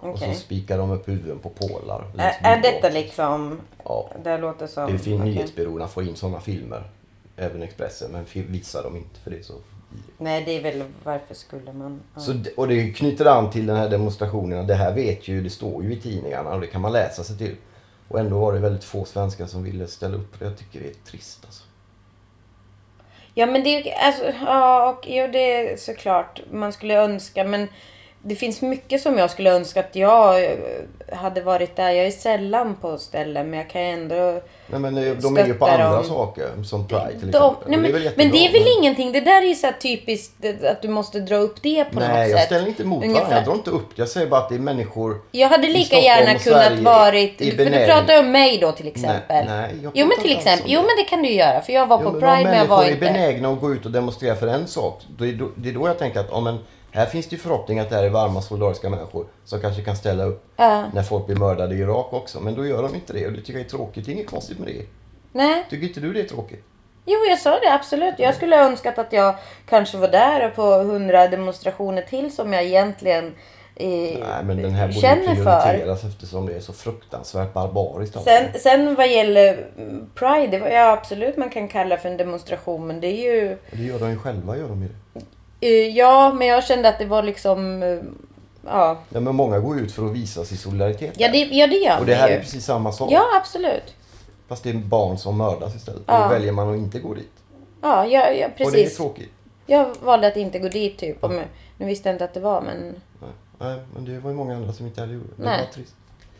[0.00, 0.34] Och Okej.
[0.34, 2.04] så spikar de upp huvuden på pålar.
[2.12, 3.60] Är, längs är detta liksom...
[3.84, 4.10] Ja.
[4.24, 4.92] Det låter som...
[4.92, 5.34] Det finns okej.
[5.34, 6.82] nyhetsbyråerna får in sådana filmer.
[7.36, 8.10] Även Expressen.
[8.12, 9.54] Men visar de inte för det är så
[10.18, 12.00] Nej, det är väl varför skulle man...
[12.14, 12.20] Ja.
[12.20, 14.66] Så, och det knyter an till den här demonstrationen.
[14.66, 17.38] Det här vet ju, det står ju i tidningarna och det kan man läsa sig
[17.38, 17.56] till.
[18.08, 20.40] Och ändå var det väldigt få svenskar som ville ställa upp.
[20.40, 21.64] Jag tycker det är trist alltså.
[23.34, 27.44] Ja men det är ju- alltså, ja och jo det är såklart man skulle önska
[27.44, 27.68] men
[28.22, 30.50] det finns mycket som jag skulle önska att jag eh,
[31.12, 31.90] hade varit där.
[31.90, 34.40] Jag är sällan på ställen men jag kan ändå...
[34.66, 36.04] Nej, men eh, de är ju på andra dem.
[36.04, 37.70] saker som Pride till De, exempel.
[37.70, 40.70] nej, men, väl men det är väl ingenting, det där är ju så typiskt det-
[40.70, 42.46] att du måste dra upp det på Nej, något jag sätt.
[42.46, 43.36] ställer inte emot varandra.
[43.36, 44.02] Jag drar inte upp det.
[44.02, 45.20] Jag säger bara att det är människor...
[45.30, 47.40] Jag hade i lika Stockholm gärna kunnat Sverige varit...
[47.40, 49.46] i För du pratar om mig då till exempel.
[49.46, 50.86] Nej, jag jo men till inte exempel, om jo det.
[50.86, 52.66] men det kan du göra för jag var på Jo, men Pride om men jag
[52.66, 53.20] var människor är inte...
[53.20, 55.02] benägna att gå ut och demonstrera för en sak.
[55.18, 56.58] Då är, då, det är då jag tänker att om en,
[56.92, 59.96] här finns det ju förhoppning att det här är varma solidariska människor som kanske kan
[59.96, 60.84] ställa upp Ja.
[60.94, 62.40] när folk blir mördade i Irak också.
[62.40, 64.06] Men då gör de inte det och det tycker jag är tråkigt.
[64.06, 64.82] Det är inget konstigt med det.
[65.32, 65.66] Nej.
[65.70, 66.64] Tycker inte du det är tråkigt?
[67.06, 68.14] Jo, jag sa det absolut.
[68.18, 69.34] Jag skulle ha önskat att jag
[69.68, 73.24] kanske var där på hundra demonstrationer till som jag egentligen
[73.76, 75.60] eh, Nej, men den här borde ju för.
[75.60, 78.16] prioriteras eftersom det är så fruktansvärt barbariskt.
[78.24, 82.16] Sen, sen vad gäller mm, Pride, det var, ja absolut man kan kalla för en
[82.16, 83.56] demonstration men det är ju...
[83.70, 85.20] Det gör de ju själva, gör de ju det.
[85.60, 87.82] Eh, Ja, men jag kände att det var liksom...
[87.82, 87.98] eh,
[88.66, 91.14] Ja, Ja, men många går ut för att visa sin solidaritet.
[91.18, 92.34] ja, det, ja det gör och det här ju.
[92.34, 93.12] är precis samma sak.
[93.12, 93.94] Ja, absolut.
[94.48, 96.02] Fast det är barn som mördas istället.
[96.06, 96.22] Ja.
[96.22, 97.30] Då väljer man att inte gå dit.
[97.82, 98.96] Ja, ja, ja Och det är precis.
[98.96, 99.30] tråkigt.
[99.66, 101.24] Jag valde att inte gå dit typ.
[101.24, 101.40] Om,
[101.78, 102.94] nu visste jag inte att det var men...
[103.20, 105.42] Nej, Nej, men det var ju många andra som inte heller gjorde det.
[105.42, 105.58] Det Nej.
[105.66, 105.94] var trist.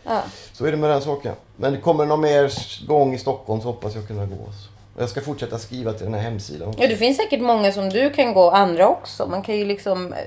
[0.04, 0.22] Ja.
[0.52, 1.35] Så är det med den saken.
[1.56, 2.52] Men kommer det någon mer
[2.87, 4.37] gång i Stockholm så hoppas jag kunna gå.
[4.37, 4.70] Så.
[5.00, 6.74] Jag ska fortsätta skriva till den här hemsidan.
[6.78, 9.26] Ja, det finns säkert många som du kan gå, andra också.
[9.26, 10.18] Man kan ju liksom eh,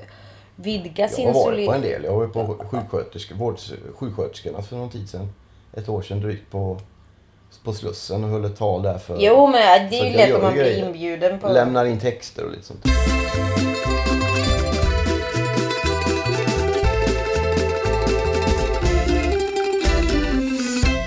[0.56, 2.04] vidga Jag sin har varit på en del.
[2.04, 5.32] Jag var på sjukskötersk, vårds, sjuksköterskorna för någon tid sedan.
[5.72, 6.78] Ett år sedan drygt på,
[7.64, 9.16] på Slussen och höll ett tal där för...
[9.20, 11.48] Jo, men det är ju jag lätt om man blir inbjuden på...
[11.48, 12.84] Lämnar in texter och lite sånt.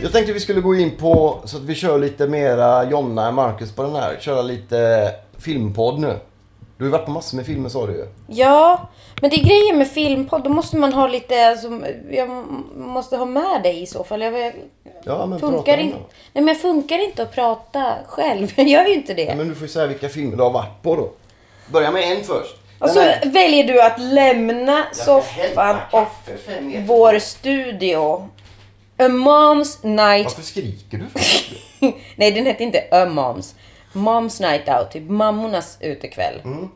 [0.01, 3.33] Jag tänkte vi skulle gå in på så att vi kör lite mera Jonna än
[3.35, 4.17] Marcus på den här.
[4.19, 6.19] Köra lite filmpodd nu.
[6.77, 8.05] Du har ju varit på massor med filmer sa du ju.
[8.27, 8.89] Ja,
[9.21, 10.43] men det är grejen med filmpodd.
[10.43, 11.47] Då måste man ha lite...
[11.47, 11.81] Alltså,
[12.11, 12.29] jag
[12.75, 14.21] måste ha med dig i så fall.
[14.21, 14.53] Jag, jag,
[15.03, 16.03] Ja, men funkar inte, det.
[16.33, 18.51] nej, men jag funkar inte att prata själv.
[18.55, 19.23] Jag gör ju inte det.
[19.23, 21.09] Ja, men du får ju säga vilka filmer du har varit på då.
[21.71, 22.55] Börja med en först.
[22.79, 26.07] Och så här- väljer du att lämna soffan och
[26.85, 28.27] vår studio.
[28.97, 30.25] A Mom's Night...
[30.25, 31.05] Varför skriker du?
[32.15, 33.55] Nej, den hette inte A Moms.
[33.93, 36.41] Moms Night Out, typ mammornas utekväll.
[36.43, 36.69] Mm.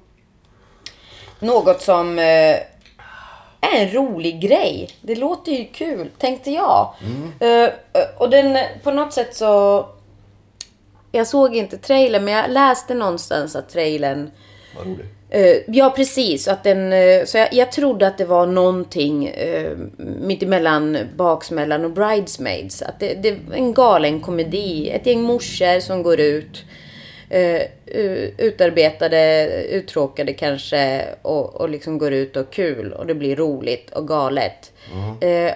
[1.40, 2.56] Något som eh,
[3.62, 4.90] är en rolig grej.
[5.02, 6.94] Det låter ju kul, tänkte jag.
[7.02, 7.32] Mm.
[7.40, 7.74] Eh,
[8.18, 9.86] och den, på något sätt så...
[11.12, 14.32] Jag såg inte trailern, men jag läste någonstans att trailern...
[14.76, 15.21] Vad roligt.
[15.34, 16.48] Eh, ja, precis.
[16.48, 21.92] Att den, eh, så jag, jag trodde att det var någonting uh, mittemellan Baksmällan och
[21.92, 22.82] Bridesmaids.
[22.82, 24.90] Att det, det var en galen komedi.
[24.90, 26.66] Ett gäng morsor som går ut.
[27.30, 27.62] eh,
[28.38, 34.08] utarbetade, uttråkade kanske och, och liksom går ut och kul och det blir roligt och
[34.08, 34.72] galet.
[35.22, 35.54] Eh,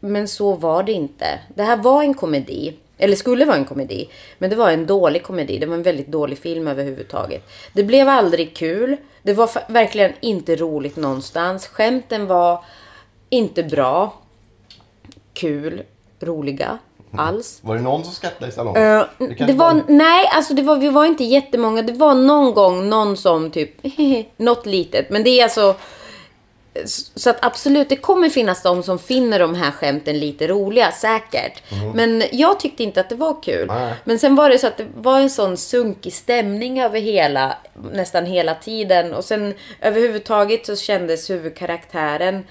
[0.00, 1.26] men så var det inte.
[1.54, 2.74] Det här var en komedi.
[2.98, 4.08] Eller skulle vara en komedi.
[4.38, 5.58] Men det var en dålig komedi.
[5.58, 7.42] Det var en väldigt dålig film överhuvudtaget.
[7.72, 8.96] Det blev aldrig kul.
[9.22, 11.66] Det var verkligen inte roligt någonstans.
[11.66, 12.64] Skämten var
[13.28, 14.14] inte bra.
[15.32, 15.82] Kul.
[16.20, 16.78] Roliga.
[17.16, 17.60] alls.
[17.62, 19.04] Var det någon som skrattade i salongen?
[19.18, 21.82] Kanske det var, nej, alltså det var, vi var inte jättemånga.
[21.82, 23.70] Det var någon gång någon som typ,
[24.36, 25.10] något litet.
[25.10, 25.74] Men det är alltså,
[27.14, 31.62] så att absolut, det kommer finnas de som finner de här skämten lite roliga, säkert.
[31.94, 33.66] Men jag tyckte inte att det var kul.
[33.66, 33.94] Nej.
[34.04, 37.58] Men sen var det så att det var en sån sunkig stämning över hela,
[37.92, 39.14] nästan hela tiden.
[39.14, 42.44] Och sen överhuvudtaget så kändes huvudkaraktären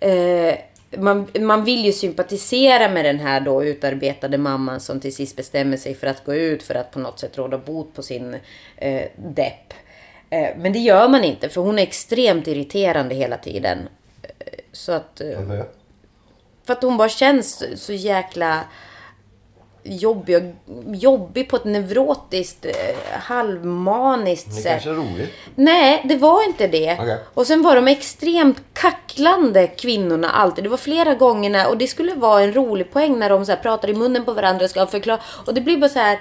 [0.00, 0.54] eh,
[0.96, 5.76] man, man vill ju sympatisera med den här då utarbetade mamman som till sist bestämmer
[5.76, 8.36] sig för att gå ut för att på något sätt råda bot på sin
[8.76, 9.74] eh, depp.
[10.30, 13.78] Eh, men det gör man inte för hon är extremt irriterande hela tiden.
[14.22, 14.28] Eh,
[14.72, 15.20] Så att...
[15.20, 15.66] Eh, Varför?
[16.66, 18.60] för att hon bara känns så jäkla
[19.82, 20.54] jobbig,
[20.86, 22.66] jobbig på ett neurotiskt,
[23.12, 24.72] halvmaniskt Det sätt.
[24.72, 25.32] kanske är roligt.
[25.54, 26.96] Nej, det var inte det.
[27.00, 27.18] Okej.
[27.34, 30.64] Och sen var de extremt kacklande kvinnorna alltid.
[30.64, 33.52] Det var flera gånger när, och det skulle vara en rolig poäng när de så
[33.52, 35.20] här pratar i munnen på varandra och ska förklara.
[35.46, 36.18] Och det blir bara så här.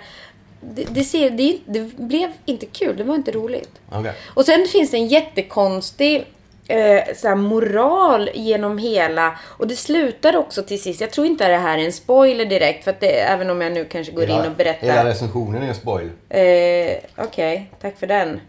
[0.62, 3.70] Det, det, ser, det, det blev inte kul, det var inte roligt.
[3.92, 4.12] Okej.
[4.34, 6.26] Och sen finns det en jättekonstig
[6.68, 9.40] eh, så moral genom hela.
[9.44, 11.02] Och det slutar också till sist.
[11.02, 12.84] Jag tror inte att det här är en spoiler direkt.
[12.84, 15.06] För det, även om jag nu kanske går in och Hela berättar.
[15.06, 16.10] recensionen är en spoil.
[16.30, 18.40] Eh, Okej, tack för den.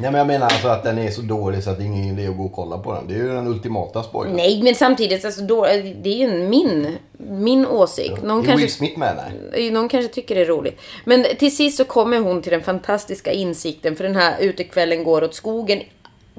[0.00, 2.18] Nej men jag menar alltså att den är så dålig så att det är ingen
[2.18, 3.06] idé att gå och kolla på den.
[3.08, 4.36] Det är ju den ultimata spoilern.
[4.36, 5.64] Nej, men samtidigt, alltså, då,
[6.02, 8.22] det är ju min, min åsikt.
[8.22, 9.16] Någon är kanske, Will Smith med?
[9.52, 9.70] Nej.
[9.70, 10.80] någon kanske tycker det är roligt.
[11.04, 15.24] Men till sist så kommer hon till den fantastiska insikten, för den här utekvällen går
[15.24, 15.80] åt skogen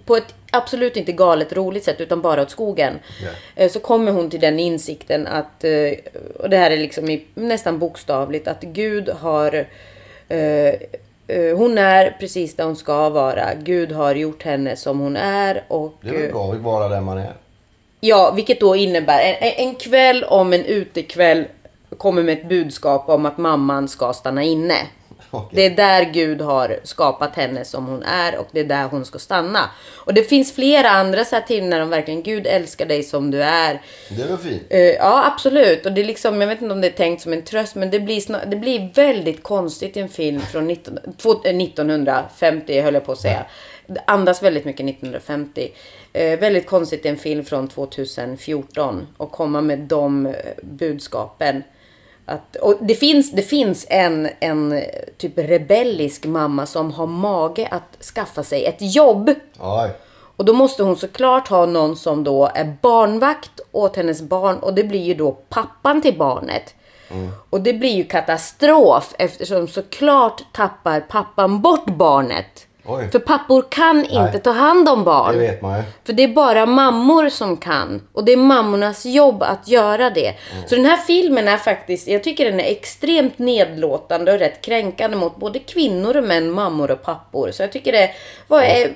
[0.05, 2.93] på ett absolut inte galet roligt sätt, utan bara åt skogen.
[3.55, 5.71] Eh, Så kommer hon till den insikten att, eh,
[6.39, 9.67] och det här är liksom nästan bokstavligt, att Gud har
[10.27, 10.73] eh, eh,
[11.55, 13.53] hon är precis där hon ska vara.
[13.63, 15.63] Gud har gjort henne som hon är.
[15.67, 17.33] Och, Det är väl eh, bra att vara där man är.
[17.99, 21.45] Ja, vilket då innebär en, en kväll om en utekväll
[21.97, 24.75] kommer med ett budskap om att mamman ska stanna inne.
[25.37, 25.49] Okej.
[25.51, 29.05] Det är där Gud har skapat henne som hon är och det är där hon
[29.05, 29.69] ska stanna.
[29.95, 33.31] Och det finns flera andra så här till när de verkligen Gud älskar dig som
[33.31, 33.81] du är.
[34.09, 34.63] Det väl fint?
[34.69, 35.85] Eh, ja, absolut.
[35.85, 37.89] Och det är liksom, jag vet inte om det är tänkt som en tröst, men
[37.91, 42.93] det blir, det blir väldigt konstigt i en film från 19, två- eh, 1950, höll
[42.93, 43.45] jag på att säga.
[43.87, 45.71] Det andas väldigt mycket 1950.
[46.13, 51.63] Eh, väldigt konstigt i en film från 2014 och komma med de eh, budskapen.
[52.31, 54.83] Att, och det finns, det finns en, en eh,
[55.17, 59.89] typ rebellisk mamma som har mage att skaffa sig ett jobb Oj.
[60.35, 64.73] och då måste hon såklart ha någon som då är barnvakt åt hennes barn och
[64.73, 66.73] det blir ju då pappan till barnet.
[67.49, 72.67] Och det blir ju katastrof eftersom såklart tappar pappan bort barnet.
[72.85, 73.09] Oj.
[73.11, 74.41] För pappor kan inte Nej.
[74.41, 75.33] ta hand om barn.
[75.33, 75.83] Det vet man ju.
[76.03, 78.07] För det är bara mammor som kan.
[78.13, 80.33] Och det är mammornas jobb att göra det.
[80.67, 85.17] Så den här filmen är faktiskt, jag tycker den är extremt nedlåtande och rätt kränkande
[85.17, 87.51] mot både kvinnor och män, mammor och pappor.
[87.51, 88.09] Så jag tycker det
[88.47, 88.87] var eh,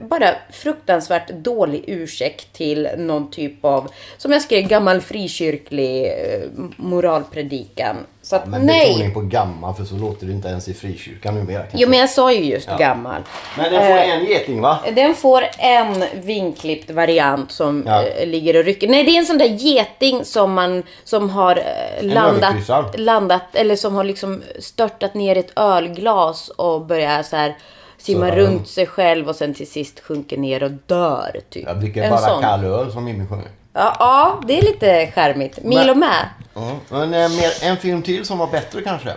[0.00, 7.96] bara fruktansvärt dålig ursäkt till någon typ av, som jag skrev, gammal frikyrklig eh, moralpredikan.
[8.32, 8.88] Så att Men nej.
[8.92, 11.58] betoning på gammal för så låter det inte ens i frikyrkan numera.
[11.60, 11.78] kanske.
[11.78, 13.22] Jo men jag sa ju just gammal.
[13.58, 14.78] Men den får Eh, en geting va?
[14.96, 18.02] Den får en vinklippt variant som Ja.
[18.02, 18.88] eh, ligger och rycker.
[18.88, 23.76] Nej, det är en sån där geting som man som har eh, landat, landat eller
[23.76, 27.56] som har liksom störtat ner ett ölglas och börjar så här
[27.98, 31.40] simma Så, runt sig själv och sen till sist sjunker ner och dör.
[31.50, 31.64] Typ.
[31.66, 32.42] Jag dricker En bara sån.
[32.42, 33.48] kall öl som Mimmi sjunger.
[33.72, 35.58] Ja, ja, det är lite charmigt.
[35.62, 36.28] Milo med.
[36.56, 36.76] Mm.
[36.88, 39.12] Men eh, mer, en film till som var bättre kanske?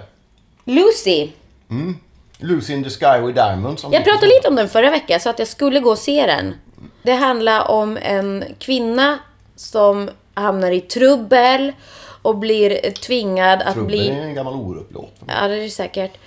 [0.66, 1.30] Lucy.
[2.38, 3.86] Lucy in the Sky with Diamonds.
[3.92, 6.56] Jag pratade lite om den förra veckan, så att jag skulle gå och se den.
[7.04, 9.20] Det handlar om en kvinna
[9.56, 11.72] som hamnar i trubbel
[12.22, 14.10] och blir tvingad att Trubbel bli...
[14.10, 15.14] är en gammal Orup-låt.
[15.28, 16.18] Ja, det är det säkert.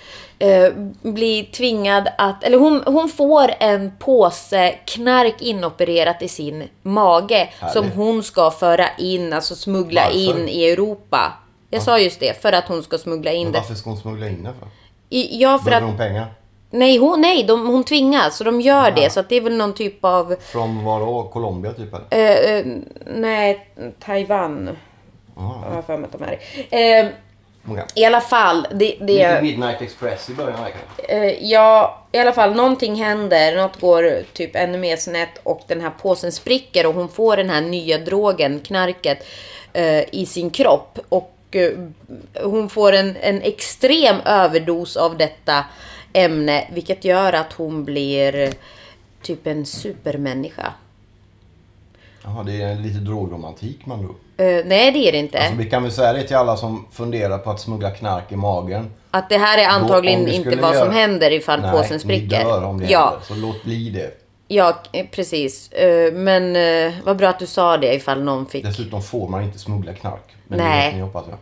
[0.41, 2.43] Eh, blir tvingad att...
[2.43, 7.73] Eller hon, hon får en påse knark inopererat i sin mage Härligt.
[7.73, 10.39] som hon ska föra in, alltså smuggla Varför?
[10.39, 11.33] in i Europa.
[11.69, 13.59] Jag sa just det, för att hon ska smuggla in Men det.
[13.59, 14.67] varför ska hon smuggla in det för?
[15.09, 15.91] I, ja, för Behöver att...
[15.91, 16.27] hon pengar?
[16.71, 18.37] Nej, hon, nej de, hon tvingas.
[18.37, 19.09] Så de gör det.
[19.09, 20.35] Så det är väl någon typ av...
[20.41, 21.23] Från var då?
[21.23, 22.07] Colombia typ eller?
[22.09, 22.65] Eh, eh,
[23.05, 23.67] nej,
[23.99, 24.77] Taiwan.
[25.37, 25.63] Aha.
[25.67, 26.23] Har jag för mig att de
[26.71, 26.99] är.
[27.05, 27.07] Eh,
[27.67, 27.85] Okej.
[27.95, 31.23] I alla fall, det, Lite det, Midnight Express i början verkligen.
[31.23, 33.55] eh, ja, i alla fall någonting händer.
[33.55, 37.49] Något går typ ännu mer snett och den här påsen spricker och hon får den
[37.49, 39.25] här nya drogen, knarket,
[39.73, 40.99] eh, i sin kropp.
[41.09, 41.71] Och eh,
[42.43, 45.65] hon får en, en extrem överdos av detta
[46.13, 48.53] ämne, vilket gör att hon blir
[49.21, 50.73] typ en supermänniska.
[52.23, 54.43] Jaha, det är lite drogromantik man då.
[54.43, 55.39] Eh, nej, det är det inte.
[55.39, 58.35] Alltså, vi kan väl säga det till alla som funderar på att smuggla knark i
[58.35, 58.91] magen.
[59.11, 62.43] Att det här är antagligen Då, inte vad som göra- händer ifall Nej, påsen spricker.
[62.43, 64.11] dör om det ja, händer, så låt bli det.
[64.47, 65.71] ja, eh, precis.
[65.71, 68.65] Eh, Men eh, vad bra att du sa det ifall någon fick...
[68.65, 70.35] Dessutom får man inte smuggla knark.
[70.47, 70.79] Men Nej.
[70.81, 71.37] det vet ni hoppas jag.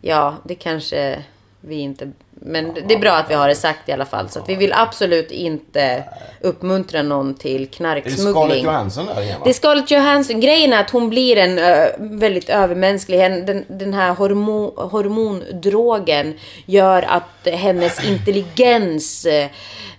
[0.00, 1.22] Ja, det kanske
[1.60, 2.12] vi inte...
[2.40, 4.28] Men det är bra att vi har det sagt i alla fall.
[4.28, 6.04] Så att vi vill absolut inte
[6.40, 8.64] uppmuntra någon till Är det Scarlett knarksmuggling.
[8.64, 9.44] Johansson där igen va?
[9.44, 10.40] Det är Scarlett Johansson.
[10.40, 13.20] Grejen är att hon blir en ö, väldigt övermänsklig.
[13.20, 16.34] Den, den här hormo, hormondrogen
[16.66, 19.26] gör att hennes intelligens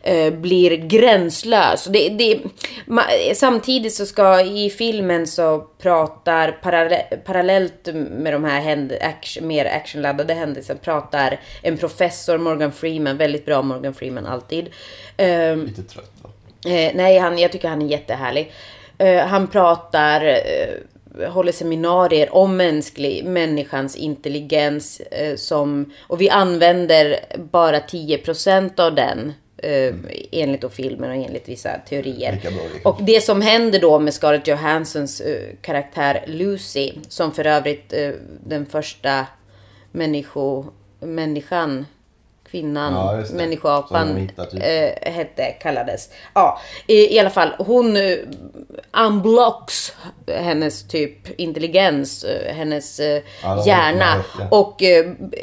[0.01, 1.85] eh, blir gränslös.
[1.85, 2.39] Det, det,
[2.85, 3.03] ma,
[3.35, 9.65] samtidigt så ska i filmen så pratar paralle, parallellt med de här händ, action, mer
[9.65, 14.69] actionladdade händelserna pratar en professor Morgan Freeman, väldigt bra Morgan Freeman alltid.
[15.17, 16.29] Ehm, Lite trött va?
[16.71, 18.51] Eh, nej, han, jag tycker han är jättehärlig.
[18.97, 24.99] Eh, han pratar, eh, håller seminarier om mänsklig, människans intelligens.
[24.99, 27.19] Eh, som, och vi använder
[27.51, 29.33] bara 10% av den.
[29.63, 29.93] Eh,
[30.31, 32.39] enligt då filmen och enligt vissa teorier.
[32.83, 37.93] Och det som händer då med Scarlett Johanssons eh, karaktär Lucy, som för övrigt
[38.45, 39.25] den första
[39.91, 40.65] människo,
[40.99, 41.85] människan,
[42.51, 44.29] kvinnan, Ja, människoapan
[44.61, 46.09] eh, hette, kallades.
[46.33, 47.49] Ja, i, i alla fall.
[47.57, 48.17] Hon eh,
[49.05, 49.93] unblocks
[50.27, 54.23] hennes typ intelligens, eh, hennes eh, Ja, hjärna.
[54.37, 54.47] det.
[54.51, 54.81] Och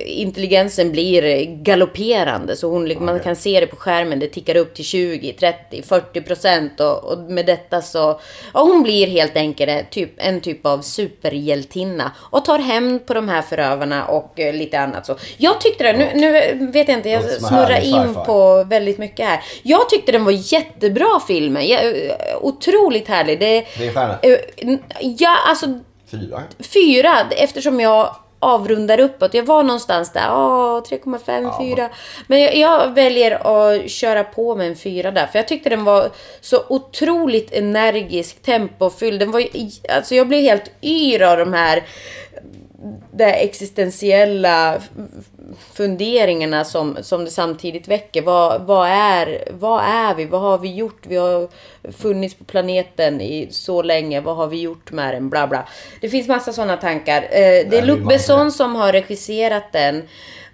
[0.07, 2.57] intelligensen blir galopperande.
[2.57, 3.25] Så hon, man Okej.
[3.25, 4.19] kan se det på skärmen.
[4.19, 6.81] Det tickar upp till 20, 30, 40 procent.
[6.81, 8.21] Och, och med detta så...
[8.55, 12.12] Ja, hon blir helt enkelt typ, en typ av superhjältinna.
[12.31, 15.16] Och tar hämnd på de här förövarna och lite annat så.
[15.37, 19.40] Jag tyckte det, nu, nu vet jag inte, jag snurrar in på väldigt mycket här.
[19.62, 21.62] Jag tyckte den var jättebra filmen.
[22.40, 23.40] Otroligt härlig.
[23.40, 24.16] Det, Tre stjärnor.
[24.22, 25.66] eh, ja, alltså
[26.11, 26.42] Fyra.
[26.74, 29.35] fyra eftersom jag avrundar uppåt.
[29.35, 31.88] Jag var någonstans där, åh, 3,5, Ja, 4.
[32.26, 35.26] Men jag, jag väljer att köra på med en fyra där.
[35.26, 39.20] För jag tyckte den var så otroligt energisk, tempofylld.
[39.20, 39.44] Den var,
[39.96, 41.82] alltså jag blev helt yr av de här
[43.12, 44.80] de existentiella
[45.74, 48.22] funderingarna som, som det samtidigt väcker.
[48.22, 50.24] Vad, vad, är, vad är vi?
[50.24, 51.06] Vad har vi gjort?
[51.06, 51.48] Vi har
[51.92, 54.20] funnits på planeten i så länge.
[54.20, 55.30] Vad har vi gjort med den?
[55.30, 55.68] Bla bla.
[56.00, 57.22] Det finns massa sådana tankar.
[57.22, 60.02] Eh, det är Luc Besson som har regisserat den.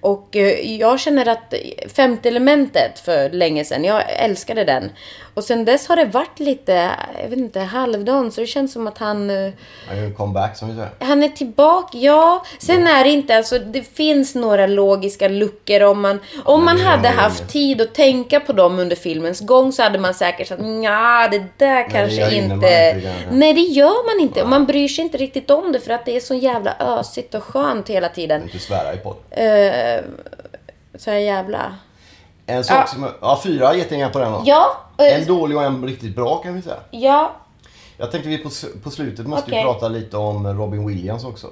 [0.00, 1.54] Och eh, jag känner att
[1.96, 4.90] femte elementet för länge sedan, jag älskade den.
[5.34, 6.90] Och sen dess har det varit lite,
[7.22, 8.32] jag vet inte, halvdan.
[8.32, 9.30] Så det känns som att han...
[9.30, 9.52] eh,
[9.88, 10.90] Han gör en comeback som vi säger.
[10.98, 12.44] han är tillbaka, ja.
[12.58, 16.20] Sen är det inte, alltså det finns några logiska luckor om man...
[16.44, 20.14] Om man hade haft tid att tänka på dem under filmens gång så hade man
[20.14, 22.54] säkert sagt ja det där kanske gör man inte...
[22.96, 23.12] inte.
[23.30, 24.42] Nej, det gör man inte.
[24.42, 27.34] Och man bryr sig inte riktigt om det för att det är så jävla ösigt
[27.34, 28.42] och skönt hela tiden.
[28.42, 29.16] Inte svära i podd.
[29.38, 30.04] Uh,
[30.98, 31.74] så här jävla...
[32.46, 32.86] En sak Ja.
[32.86, 33.08] som...
[33.20, 34.42] Ja, fyra getingar på den då.
[34.46, 36.78] Ja, En dålig och en riktigt bra kan vi säga.
[36.90, 37.32] ja.
[37.96, 38.50] Jag tänkte vi på,
[38.82, 39.64] på slutet måste vi Okej.
[39.64, 41.46] prata lite om Robin Williams också.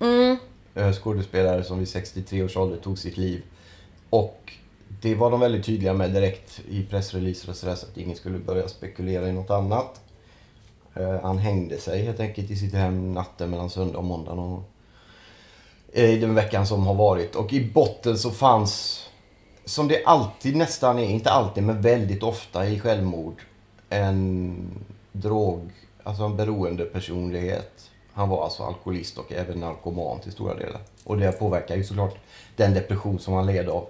[0.00, 0.36] Mm,
[0.74, 3.42] Eh, Skådespelare som vid 63 års ålder tog sitt liv.
[4.10, 4.52] Och
[5.02, 8.38] det var de väldigt tydliga med direkt i pressreleaser och sådär så att ingen skulle
[8.38, 10.00] börja spekulera i något annat.
[10.94, 14.34] Eh, Han hängde sig helt enkelt i sitt hem natten mellan söndag och måndag.
[14.34, 14.64] gång.
[15.92, 17.34] Eh, I den veckan som har varit.
[17.34, 19.04] Och i botten så fanns,
[19.68, 23.42] som det alltid nästan är, inte alltid men väldigt ofta i självmord,
[23.88, 24.70] en
[25.12, 25.70] drog,
[26.02, 27.90] alltså en beroende personlighet.
[28.12, 30.80] Han var alltså alkoholist och även narkoman till stora delar.
[31.04, 32.16] Och det påverkar ju såklart
[32.56, 33.88] den depression som han led av.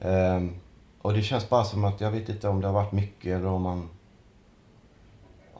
[0.00, 0.54] Um,
[1.02, 3.46] och det känns bara som att, jag vet inte om det har varit mycket eller
[3.46, 3.88] om man...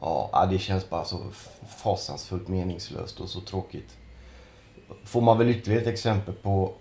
[0.01, 1.19] Ja, det känns bara så
[1.77, 3.97] fasansfullt meningslöst och så tråkigt.
[5.03, 6.73] Får man väl ytterligare ett exempel på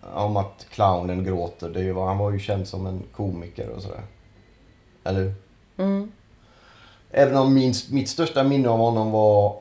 [0.00, 1.68] om att clownen gråter.
[1.68, 4.02] Det vad- han var ju känd som en komiker och sådär.
[5.04, 5.34] Eller
[5.76, 6.12] mm,
[7.10, 9.56] Även om min, mitt största minne av honom var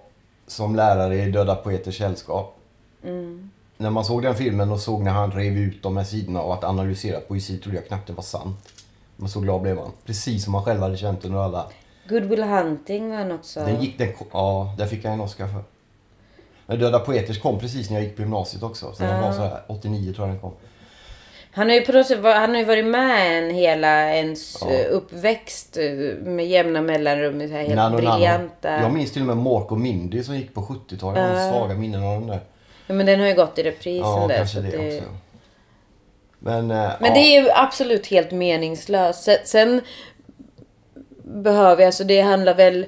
[0.47, 2.55] som lärare i Döda Poeters Sällskap.
[3.03, 3.49] mm.
[3.79, 6.53] När man såg den filmen och såg när han rev ut de här sidorna och
[6.53, 8.73] att analysera poesi trodde jag knappt det var sant.
[9.15, 9.91] Men så glad blev man.
[10.05, 11.65] Precis som han själv hade känt under alla...
[12.09, 13.59] Good Will Hunting var han också.
[13.59, 14.13] Den gick den...
[14.31, 15.63] Ja, där fick jag en Oscar för.
[16.67, 18.93] Men Döda Poeters kom precis när jag gick på gymnasiet också.
[18.93, 20.53] Så den var så här, 89 tror jag den kom.
[21.51, 24.69] Han har ju på något sätt, han har ju varit med en hela ens Ja.
[24.71, 25.83] eh, uppväxt eh,
[26.23, 27.39] med jämna mellanrum.
[27.39, 28.11] Så här helt Nano, Nano.
[28.11, 28.81] briljanta.
[28.81, 31.21] Jag minns till och med Mork och Mindy som gick på 70-talet.
[31.23, 32.39] Jag har svaga minnen av den där.
[32.87, 34.37] Ja, men den har ju gått i repris Ja, dess.
[34.37, 35.09] kanske det, det- också.
[36.39, 37.13] Men, eh, Men ja.
[37.13, 39.23] det är ju absolut helt meningslöst.
[39.23, 39.81] Sen, sen
[41.23, 42.85] behöver jag, alltså det handlar väl...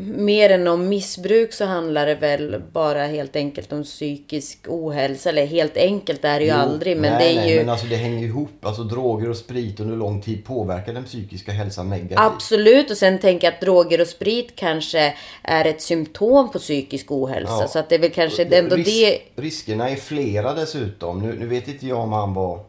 [0.00, 5.28] Mer än om missbruk så handlar det väl bara helt enkelt om psykisk ohälsa.
[5.28, 6.96] Eller helt enkelt är det ju Jo, aldrig.
[6.96, 7.58] Men nej, det är nej, ju...
[7.58, 8.64] men alltså det hänger ihop.
[8.64, 12.18] Alltså droger och sprit under lång tid påverkar den psykiska hälsan negativt.
[12.18, 17.10] Absolut, och sen tänker jag att droger och sprit kanske är ett symptom på psykisk
[17.10, 17.58] ohälsa.
[17.60, 17.68] Ja.
[17.68, 19.42] Så att det är väl kanske ändå Ris- det...
[19.42, 21.22] Riskerna är flera dessutom.
[21.22, 22.60] Nu, nu vet inte jag om han var...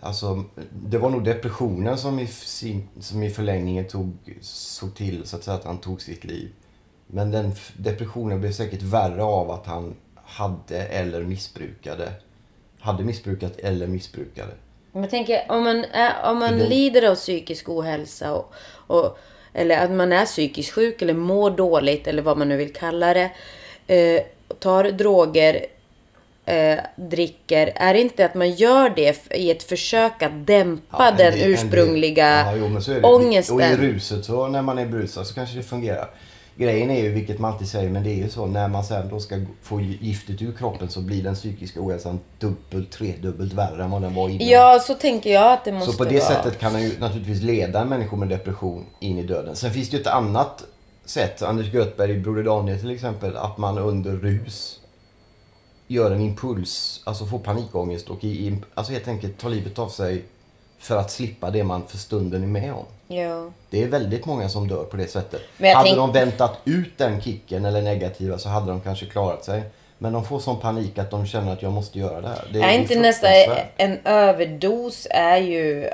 [0.00, 5.36] Alltså, det var nog depressionen som i, sin, som i förlängningen tog, såg till så
[5.36, 6.50] att, säga, att han tog sitt liv.
[7.06, 9.94] Men den depressionen blev säkert värre av att han
[10.24, 12.12] hade eller missbrukade.
[12.80, 14.52] Hade missbrukat eller missbrukade.
[14.92, 19.18] Jag tänker, om man, är, om man det- lider av psykisk ohälsa och, och,
[19.52, 23.14] eller att man är psykiskt sjuk eller mår dåligt eller vad man nu vill kalla
[23.14, 23.30] det.
[23.86, 24.22] Eh,
[24.58, 25.66] tar droger,
[26.48, 27.72] eh, dricker.
[27.76, 31.32] Är det inte att man gör det i ett försök att dämpa Ja, en den
[31.32, 33.06] del- ursprungliga Ja, jo, men så är det.
[33.08, 33.56] ångesten?
[33.56, 36.10] Och i ruset så när man är brusad så kanske det fungerar.
[36.56, 39.08] Grejen är ju, vilket man alltid säger, men det är ju så när man sen
[39.08, 43.90] då ska få giftet ur kroppen så blir den psykiska ohälsan dubbelt, tredubbelt värre än
[43.90, 44.48] vad den var innan.
[44.48, 46.28] Ja, så tänker jag att det måste så på det vara.
[46.28, 49.56] sättet kan den ju naturligtvis leda en människa med depression in i döden.
[49.56, 50.64] Sen finns det ju ett annat
[51.04, 54.77] sätt, Anders Göthberg i Broder Daniel till exempel, att man under rus
[55.88, 59.88] gör en impuls, alltså får panikångest och i, i, alltså helt enkelt tar livet av
[59.88, 60.24] sig
[60.78, 62.84] för att slippa det man för stunden är med om.
[63.16, 63.50] Ja.
[63.70, 65.40] Det är väldigt många som dör på det sättet.
[65.58, 69.62] Hade tänk- de väntat ut den kicken eller negativa så hade de kanske klarat sig.
[69.98, 72.48] Men de får sån panik att de känner att jag måste göra det här.
[72.52, 73.30] Det är det inte nästan
[73.76, 75.90] en överdos är ju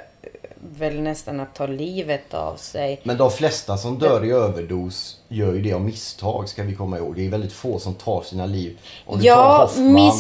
[0.71, 3.01] väl nästan att ta livet av sig.
[3.03, 6.99] Men de flesta som dör i överdos gör ju det av misstag ska vi komma
[6.99, 7.17] ihåg.
[7.17, 8.79] Det är väldigt få som tar sina liv.
[9.07, 10.11] Om du Ja, tar Hoffman,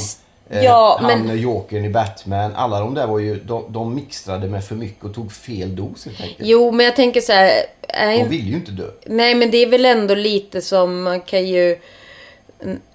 [0.50, 2.52] eh, ja, han men- Jokern i Batman.
[2.56, 6.04] Alla de där var ju, de, de mixtrade med för mycket och tog fel dos
[6.06, 6.38] helt enkelt.
[6.48, 7.50] Jo, men jag tänker så här.
[7.88, 8.86] Är De vill ju inte dö.
[9.06, 11.78] nej, men det är väl ändå lite som man kan ju...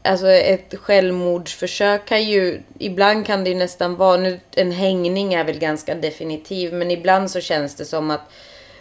[0.02, 2.62] Alltså ett självmordsförsök kan ju...
[2.80, 4.18] Ibland kan det ju nästan vara...
[4.18, 6.74] Nu, en hängning är väl ganska definitiv.
[6.74, 8.22] Men ibland så känns det som att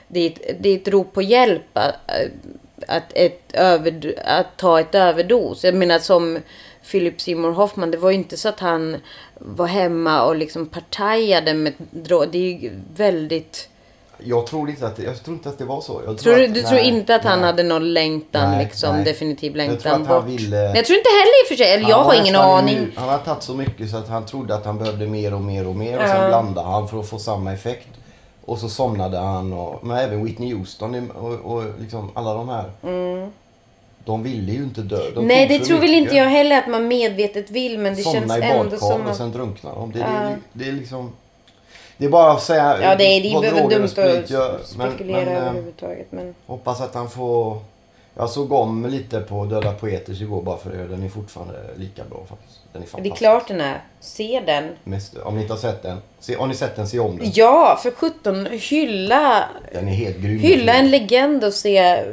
[0.08, 1.62] det är ett, det är ett rop på hjälp.
[1.72, 1.94] Att,
[2.86, 5.64] att, ett över, att ta ett överdos.
[5.64, 6.38] Jag menar som
[6.90, 7.90] Philip Seymour Hoffman.
[7.90, 8.96] Det var ju inte så att han
[9.34, 12.28] var hemma och liksom partajade med droger.
[12.32, 13.68] Det är ju väldigt...
[14.24, 16.00] Jag tror inte att det, jag tror inte att det var så.
[16.06, 17.46] Jag Tror du, att- du nej, tror inte att han nej.
[17.46, 19.04] hade någon längtan, Nej, liksom nej.
[19.04, 20.30] definitiv Jag längtan tror att han bort?
[20.30, 22.76] ville- Men jag tror inte heller i och för sig, eller jag har ingen aning.
[22.76, 22.92] immun.
[22.96, 25.66] Han har tagit så mycket så att han trodde att han behövde mer och mer
[25.68, 25.96] och mer.
[25.96, 26.08] Och Ja.
[26.08, 27.88] sen blandade han för att få samma effekt.
[28.44, 29.52] Och så somnade han.
[29.52, 32.70] Och, men även Whitney Houston och, och liksom alla de här.
[34.04, 34.96] De ville ju inte dö.
[34.96, 35.26] De Mm.
[35.26, 38.38] Nej, det tror väl inte jag heller att man medvetet vill, men det Somna känns
[38.38, 39.16] i ändå badkar som och att...
[39.16, 39.92] sen drunknar de.
[39.92, 41.12] Det, det, är, det är liksom...
[41.98, 44.30] Det är bara att säga Ja, det är, det vad droger dumt och sprit att
[44.30, 44.52] gör.
[44.76, 46.12] Men- spekulera men, eh, överhuvudtaget.
[46.12, 46.34] Men...
[46.46, 47.58] Hoppas att han får...
[48.14, 50.86] Jag såg om lite på Döda Poeters igår bara för det.
[50.86, 52.60] Den är fortfarande lika bra faktiskt.
[52.72, 53.82] Den är Det är klart den är.
[54.00, 54.68] Se den.
[54.84, 55.98] Mest, om ni inte har sett den.
[56.20, 57.30] Se, har ni sett den, se om den.
[57.34, 60.38] Ja, för 17 hylla, Den är helt grym.
[60.38, 62.04] hylla en legend och se,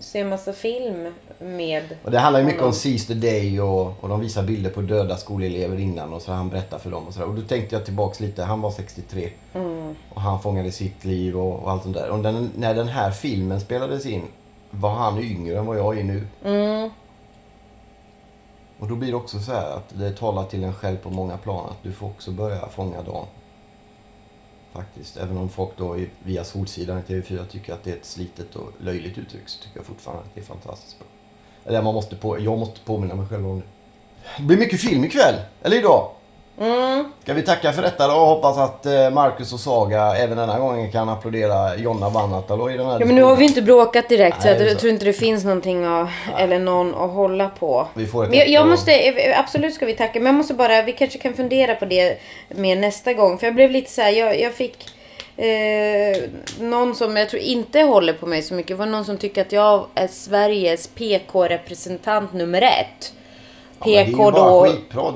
[0.00, 1.14] se massa film
[1.44, 2.72] med Och det handlar ju mycket om.
[2.72, 6.48] Seize the Day och, och de visar bilder på döda skolelever innan och så han
[6.48, 7.26] berättar för dem och sådär.
[7.28, 8.42] Och då tänkte jag tillbaks lite.
[8.42, 9.94] Han var 63 Mm.
[10.14, 12.10] och han fångade sitt liv och, och allt sånt där.
[12.10, 14.22] Och den, när den här filmen spelades in
[14.70, 16.26] var han yngre än vad jag är nu.
[16.44, 16.90] Mm.
[18.78, 21.36] Och då blir det också så här att det talar till en själv på många
[21.36, 23.26] plan att du får också börja fånga dagen.
[24.72, 25.16] Faktiskt.
[25.16, 28.68] Även om folk då via Solsidan i TV4 tycker att det är ett slitet och
[28.78, 31.08] löjligt uttryck så tycker jag fortfarande att det är fantastiskt bra.
[31.66, 33.66] Eller man måste på, jag måste påminna mig själv om det.
[34.38, 35.34] Det blir mycket film ikväll.
[35.62, 36.08] Eller idag.
[36.60, 37.12] Mm.
[37.22, 40.58] Ska vi tacka för detta då och hoppas att eh, Marcus och Saga även denna
[40.58, 44.08] gången kan applådera Jonna Vannatalo i den här Ja, men nu har vi inte bråkat
[44.08, 44.92] direkt så Nej, jag det är tror, så.
[44.92, 46.08] inte det finns någonting att,
[46.38, 47.86] eller någon att hålla på.
[47.94, 50.82] Vi får ett Men jag, jag måste, absolut ska vi tacka, men jag måste bara,
[50.82, 53.38] vi kanske kan fundera på det mer nästa gång.
[53.38, 54.93] För jag blev lite så här, jag, jag fick
[55.36, 56.22] eh,
[56.60, 58.76] någon som jag tror inte håller på mig så mycket.
[58.76, 63.12] Var någon som tycker att jag är Sveriges PK-representant nummer ett.
[63.86, 64.64] Ja, PK bara då...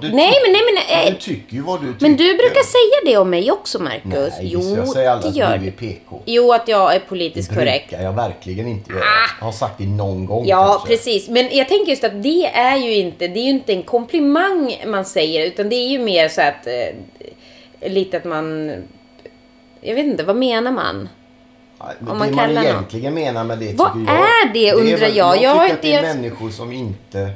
[0.01, 1.05] Du Nej, men nej, men...
[1.05, 2.03] Du eh, tycker ju vad du tycker.
[2.09, 4.05] Men du brukar säga det om mig också, Marcus.
[4.39, 5.71] Nej, jo, jag säger aldrig det gör att du är.
[5.71, 6.21] PK.
[6.25, 7.89] Jo, att jag är politiskt Det korrekt.
[7.89, 9.05] brukar jag verkligen inte göra.
[9.39, 10.89] Jag har sagt det någon gång Ja, kanske.
[10.89, 11.29] precis.
[11.29, 14.83] Men jag tänker just att det är ju inte, det är ju inte en komplimang
[14.87, 18.73] man säger, utan det är ju mer så att eh, lite att man,
[19.81, 21.09] jag vet inte, vad menar man?
[21.79, 24.09] Om det man man egentligen menar med det Vad jag...
[24.09, 25.43] är det, undrar jag?
[25.43, 27.31] Jag har tycker att det är ens- människor som inte...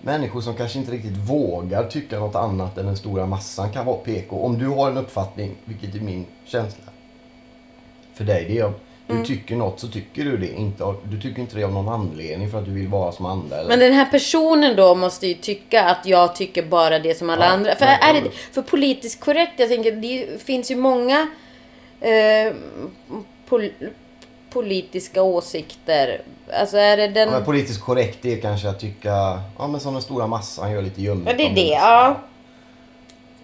[0.00, 3.96] Människor som kanske inte riktigt vågar tycka något annat än den stora massan kan vara
[3.96, 4.44] PK.
[4.44, 6.84] Om du har en uppfattning, vilket är min känsla.
[8.14, 8.72] För dig, det är
[9.06, 9.26] Du Mm.
[9.26, 10.52] tycker något så tycker du det.
[10.52, 13.56] Inte du tycker inte det av någon anledning för att du vill vara som andra.
[13.56, 13.68] Eller?
[13.68, 17.44] Men den här personen då måste ju tycka att jag tycker bara det som alla
[17.44, 17.74] Ja, andra.
[17.74, 21.28] För, är det, för politiskt korrekt, jag tänker det finns ju många
[22.00, 22.52] eh,
[23.48, 23.70] pol,
[24.50, 26.22] politiska åsikter.
[26.60, 27.28] Alltså är det den...
[27.28, 30.72] Ja, men politiskt korrekt det är kanske att tycka, ja men som den stora massan
[30.72, 31.26] gör lite ljummet.
[31.26, 32.16] Ja, det är det, ja.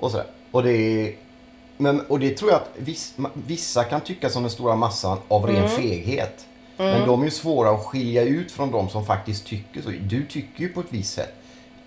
[0.01, 0.27] Och sådär.
[0.51, 1.15] Och det är,
[1.81, 3.15] men, och det tror jag att viss,
[3.47, 5.69] vissa kan tycka som den stora massan av ren Mm.
[5.69, 6.47] feghet.
[6.77, 9.91] Men de är ju svåra att skilja ut från de som faktiskt tycker så.
[10.01, 11.35] Du tycker ju på ett visst sätt.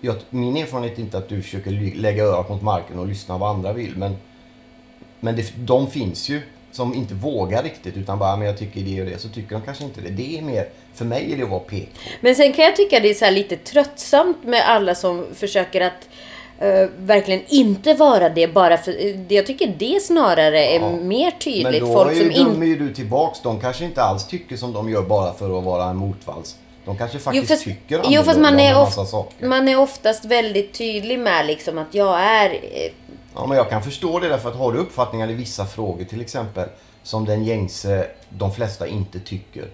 [0.00, 3.50] Jag, min erfarenhet är inte att du försöker lägga örat mot marken och lyssna vad
[3.50, 3.96] andra vill.
[3.96, 4.16] Men,
[5.20, 6.42] men det, de finns ju
[6.72, 9.18] som inte vågar riktigt utan bara, men jag tycker det och det.
[9.18, 10.10] Så tycker de kanske inte det.
[10.10, 11.86] Det är mer, för mig är det att vara PK.
[12.20, 15.80] Men sen kan jag tycka det är så här lite tröttsamt med alla som försöker
[15.80, 16.08] att
[16.58, 18.92] eh, verkligen inte vara det bara för...
[19.06, 20.90] eh, Jag tycker det snarare är Ja.
[20.90, 21.80] mer Men tydligt.
[21.80, 23.40] då Folk som dömer ju du tillbaks.
[23.42, 26.56] De kanske inte alls tycker som de gör bara för att vara en motvalls.
[26.84, 29.46] De kanske faktiskt fast- tycker jo, fast man är of- saker.
[29.46, 32.50] Man är oftast väldigt tydlig med liksom att jag är...
[32.50, 32.92] eh,
[33.36, 36.20] Ja, men jag kan förstå det därför att har du uppfattningar i vissa frågor till
[36.20, 36.68] exempel
[37.02, 39.64] som den gängse, de flesta inte tycker.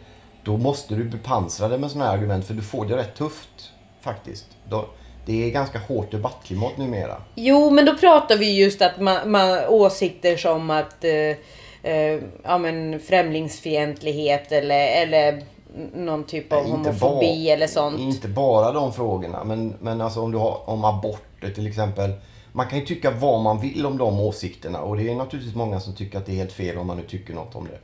[0.44, 3.72] Då måste du bepansra det med sådana här argument för du får det rätt tufft
[4.00, 4.46] faktiskt.
[4.68, 4.86] Då,
[5.26, 7.16] det är ganska hårt debattklimat numera.
[7.34, 12.58] Jo, men då pratar vi just att man, man åsikter som att eh, eh, ja,
[12.58, 15.42] men främlingsfientlighet eller, eller
[15.94, 18.00] någon typ av Nej, homofobi bara- eller sånt.
[18.00, 22.10] Inte bara de frågorna, men, men alltså om du har om aborter till exempel.
[22.52, 25.80] Man kan ju tycka vad man vill om de åsikterna och det är naturligtvis många
[25.80, 27.78] som tycker att det är helt fel om man nu tycker något om det.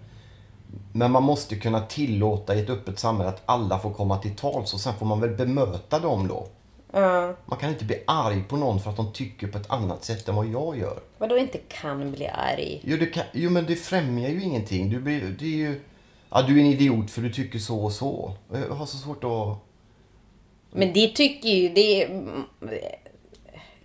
[0.93, 4.74] Men man måste kunna tillåta i ett öppet samhälle att alla får komma till tals
[4.74, 6.47] och sen får man väl bemöta dem då.
[6.93, 7.34] Ja.
[7.47, 10.28] Man kan inte bli arg på någon för att de tycker på ett annat sätt
[10.28, 10.99] än vad jag gör.
[11.18, 12.80] Vadå inte kan bli arg?
[12.84, 14.91] Jo, det kan, jo men det främjar ju ingenting.
[14.91, 15.80] Du, blir, det är ju,
[16.30, 18.32] ja, du är en idiot för du tycker så och så.
[18.53, 19.59] Jag har så svårt att...
[20.70, 21.68] Men det tycker ju...
[21.68, 22.09] Det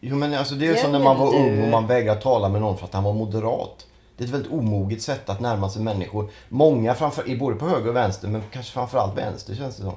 [0.03, 2.21] Jo men alltså det är ju som när man var du- ung och man vägrade
[2.21, 3.87] tala med någon för att han var moderat.
[4.17, 6.29] Det är ett väldigt omoget sätt att närma sig människor.
[6.49, 9.93] Många, framför, både på höger och vänster, men kanske framförallt vänster känns det som.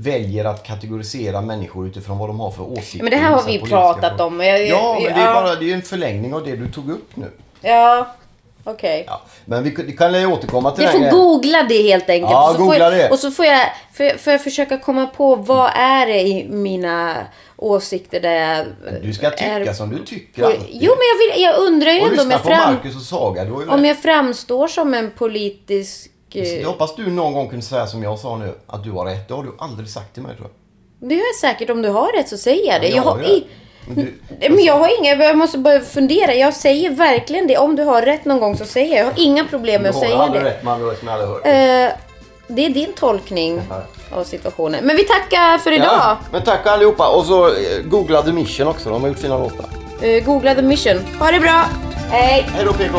[0.00, 3.02] Väljer att kategorisera människor utifrån vad de har för åsikter.
[3.02, 4.26] men det här har vi pratat frågor.
[4.26, 4.40] om.
[4.40, 6.90] Jag, Ja, men det är ja, bara det är en förlängning av det du tog
[6.90, 7.30] upp nu.
[7.60, 8.14] Ja,
[8.64, 9.04] okej.
[9.06, 12.30] Ja, men vi, vi kan återkomma till Jag den får googla det helt enkelt.
[12.32, 13.10] Ja, och, så googla jag, det.
[13.10, 13.66] och så får jag,
[13.98, 17.16] jag, får jag försöka komma på vad är det i mina
[17.56, 18.66] åsikter där jag...
[19.02, 20.74] Du ska tycka är- som du tycker Jo, alltid.
[20.80, 23.52] men jag, vill, jag undrar ju Och ändå om jag, fram, och Saga.
[23.68, 26.10] Om jag framstår som en politisk...
[26.36, 29.04] eh, Jag hoppas du någon gång kunde säga som jag sa nu, att du har
[29.06, 29.28] rätt.
[29.28, 31.08] Det har du aldrig sagt till mig tror jag.
[31.08, 31.70] Det har jag säkert.
[31.70, 32.88] Om du har rätt så säger jag det.
[32.88, 33.46] Ja, Jag har, i,
[33.86, 34.14] Men du,
[34.50, 35.14] men jag har inga...
[35.24, 36.34] Jag måste bara fundera.
[36.34, 37.58] Jag säger verkligen det.
[37.58, 38.98] Om du har rätt någon gång så säger jag.
[39.00, 40.48] Jag har inga problem med du att har säga aldrig det.
[40.50, 41.46] rätt man har som jag aldrig hört.
[41.46, 41.96] Eh,
[42.50, 43.60] det är din tolkning
[44.12, 44.84] av situationen.
[44.84, 45.86] Men vi tackar för idag.
[45.86, 47.08] Ja, men tack allihopa.
[47.08, 47.52] Och så eh,
[47.84, 48.90] googla The Mission också.
[48.90, 49.66] De har gjort fina låtar.
[50.02, 50.96] Eh, googla the mission.
[51.20, 51.64] Ha det bra.
[52.10, 52.46] Hej.
[52.54, 52.98] Hej då PK!